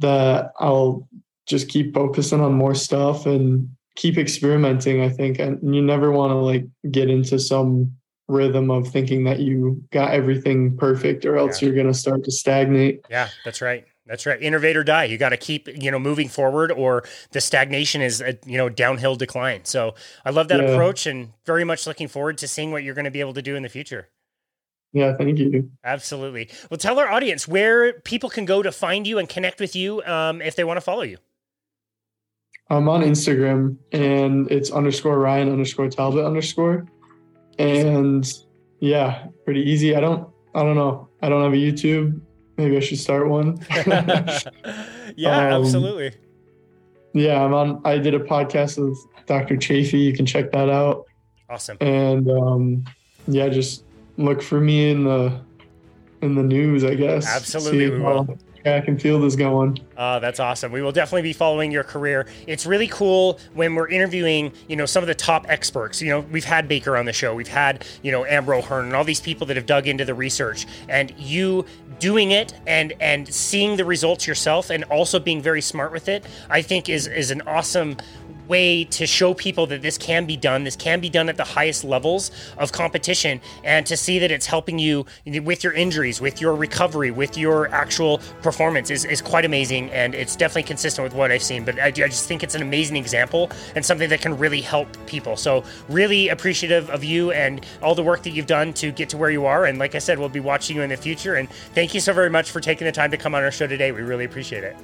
[0.01, 1.09] that I'll
[1.47, 5.03] just keep focusing on more stuff and keep experimenting.
[5.03, 7.93] I think, and you never want to like get into some
[8.29, 11.69] rhythm of thinking that you got everything perfect, or else yeah.
[11.69, 13.05] you're gonna start to stagnate.
[13.11, 13.85] Yeah, that's right.
[14.07, 14.41] That's right.
[14.41, 15.05] Innovate or die.
[15.05, 18.71] You got to keep, you know, moving forward or the stagnation is a, you know,
[18.71, 19.67] downhill decline.
[19.67, 19.95] So
[20.25, 20.71] I love that yeah.
[20.71, 23.43] approach and very much looking forward to seeing what you're going to be able to
[23.43, 24.09] do in the future.
[24.95, 25.71] Yeah, thank you.
[25.85, 26.49] Absolutely.
[26.71, 30.03] Well, tell our audience where people can go to find you and connect with you
[30.05, 31.19] um, if they want to follow you.
[32.71, 36.87] I'm on Instagram and it's underscore Ryan underscore Talbot underscore.
[37.59, 38.31] And
[38.81, 39.97] yeah, pretty easy.
[39.97, 41.09] I don't, I don't know.
[41.23, 42.21] I don't have a YouTube
[42.59, 43.65] Maybe I should start one.
[45.17, 46.13] yeah, um, absolutely.
[47.15, 47.81] Yeah, I'm on.
[47.85, 49.57] I did a podcast with Dr.
[49.57, 49.99] Chaffee.
[50.01, 51.07] You can check that out.
[51.49, 51.79] Awesome.
[51.81, 52.85] And um,
[53.29, 53.85] yeah, just
[54.17, 55.41] look for me in the
[56.21, 56.83] in the news.
[56.83, 57.29] I guess.
[57.29, 58.37] Absolutely, we will
[58.69, 59.79] track and feel this going.
[59.97, 60.73] Uh, that's awesome.
[60.73, 62.27] We will definitely be following your career.
[62.47, 66.01] It's really cool when we're interviewing, you know, some of the top experts.
[66.01, 68.95] You know, we've had Baker on the show, we've had, you know, Amber O'Hearn and
[68.95, 71.65] all these people that have dug into the research, and you
[71.99, 76.25] doing it and and seeing the results yourself, and also being very smart with it.
[76.49, 77.97] I think is is an awesome
[78.49, 80.65] way to show people that this can be done.
[80.65, 84.47] This can be done at the highest levels of competition, and to see that it's
[84.47, 89.45] helping you with your injuries, with your recovery, with your actual performance is, is quite
[89.45, 89.91] amazing.
[89.91, 91.65] And it's definitely consistent with what I've seen.
[91.65, 94.89] But I, I just think it's an amazing example and something that can really help
[95.07, 95.37] people.
[95.37, 99.17] So, really appreciative of you and all the work that you've done to get to
[99.17, 99.67] where you are.
[99.67, 101.37] And like I said, we'll be watching you in the future.
[101.37, 103.67] And thank you so very much for taking the time to come on our show
[103.67, 103.93] today.
[103.93, 104.77] We really appreciate it.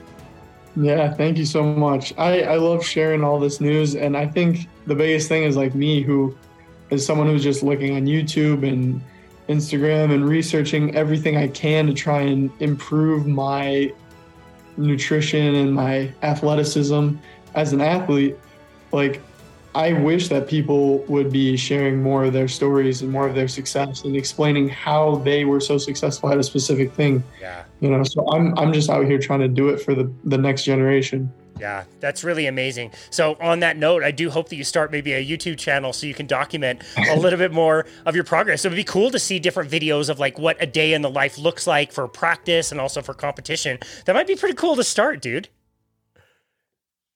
[0.77, 2.13] Yeah, thank you so much.
[2.19, 3.95] I, I love sharing all this news.
[3.95, 6.37] And I think the biggest thing is like me, who
[6.91, 9.01] is someone who's just looking on YouTube and
[9.49, 13.93] Instagram and researching everything I can to try and improve my
[14.77, 17.11] nutrition and my athleticism
[17.55, 18.37] as an athlete.
[18.91, 19.23] Like,
[19.75, 23.49] I wish that people would be sharing more of their stories and more of their
[23.49, 27.25] success and explaining how they were so successful at a specific thing.
[27.41, 27.65] Yeah.
[27.81, 30.39] You know, so I'm I'm just out here trying to do it for the the
[30.39, 31.33] next generation.
[31.59, 32.93] Yeah, that's really amazing.
[33.11, 36.07] So, on that note, I do hope that you start maybe a YouTube channel so
[36.07, 38.63] you can document a little bit more of your progress.
[38.63, 41.11] So, it'd be cool to see different videos of like what a day in the
[41.11, 43.79] life looks like for practice and also for competition.
[44.05, 45.49] That might be pretty cool to start, dude.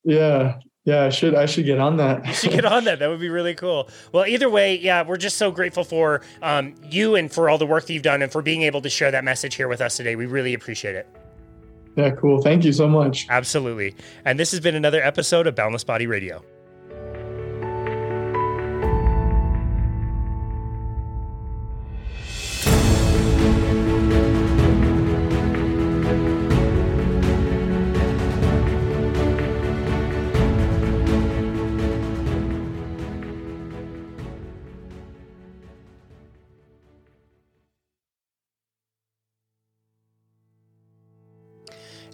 [0.05, 2.27] Yeah, yeah, I should I should get on that.
[2.27, 2.99] you should get on that.
[2.99, 3.91] That would be really cool.
[4.11, 7.67] Well, either way, yeah, we're just so grateful for um, you and for all the
[7.67, 9.99] work that you've done and for being able to share that message here with us
[9.99, 10.17] today.
[10.17, 11.07] We really appreciate it.
[11.95, 12.41] Yeah, cool.
[12.41, 13.27] Thank you so much.
[13.29, 13.95] Absolutely.
[14.25, 16.43] And this has been another episode of Boundless Body Radio.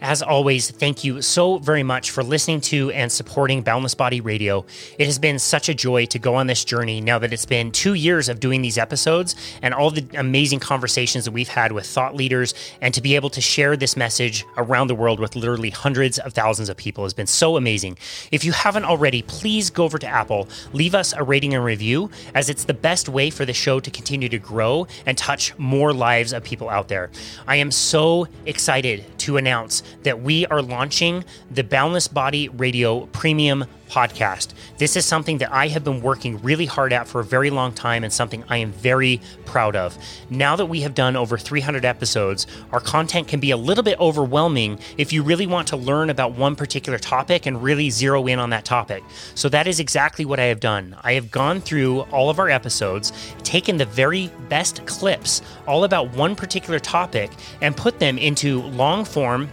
[0.00, 4.66] As always, thank you so very much for listening to and supporting Boundless Body Radio.
[4.98, 7.70] It has been such a joy to go on this journey now that it's been
[7.70, 11.86] two years of doing these episodes and all the amazing conversations that we've had with
[11.86, 15.70] thought leaders and to be able to share this message around the world with literally
[15.70, 17.96] hundreds of thousands of people has been so amazing.
[18.32, 22.10] If you haven't already, please go over to Apple, leave us a rating and review,
[22.34, 25.92] as it's the best way for the show to continue to grow and touch more
[25.92, 27.10] lives of people out there.
[27.46, 33.64] I am so excited to announce that we are launching the Boundless Body Radio Premium
[33.94, 34.54] podcast.
[34.78, 37.72] This is something that I have been working really hard at for a very long
[37.72, 39.96] time and something I am very proud of.
[40.30, 44.00] Now that we have done over 300 episodes, our content can be a little bit
[44.00, 48.38] overwhelming if you really want to learn about one particular topic and really zero in
[48.38, 49.04] on that topic.
[49.34, 50.96] So that is exactly what I have done.
[51.02, 53.12] I have gone through all of our episodes,
[53.44, 57.30] taken the very best clips all about one particular topic,
[57.60, 59.48] and put them into long form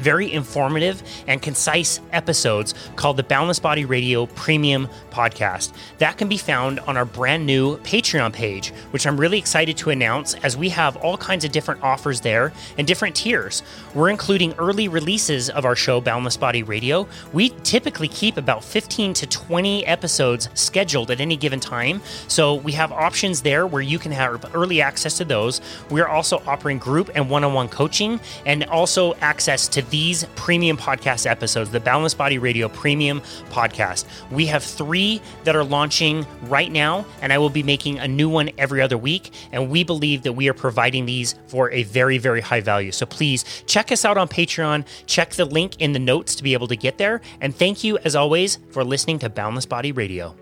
[0.00, 5.72] very informative and concise episodes called the Boundless Body Radio Premium Podcast.
[5.98, 9.90] That can be found on our brand new Patreon page, which I'm really excited to
[9.90, 13.62] announce as we have all kinds of different offers there and different tiers.
[13.94, 17.06] We're including early releases of our show, Boundless Body Radio.
[17.32, 22.00] We typically keep about 15 to 20 episodes scheduled at any given time.
[22.28, 25.60] So we have options there where you can have early access to those.
[25.90, 30.24] We are also offering group and one on one coaching and also access to these
[30.36, 33.20] premium podcast episodes, the Balanced Body Radio Premium
[33.50, 34.04] Podcast.
[34.30, 38.28] We have three that are launching right now, and I will be making a new
[38.28, 39.32] one every other week.
[39.52, 42.92] And we believe that we are providing these for a very, very high value.
[42.92, 44.84] So please check us out on Patreon.
[45.06, 47.20] Check the link in the notes to be able to get there.
[47.40, 50.36] And thank you, as always, for listening to Boundless Body Radio.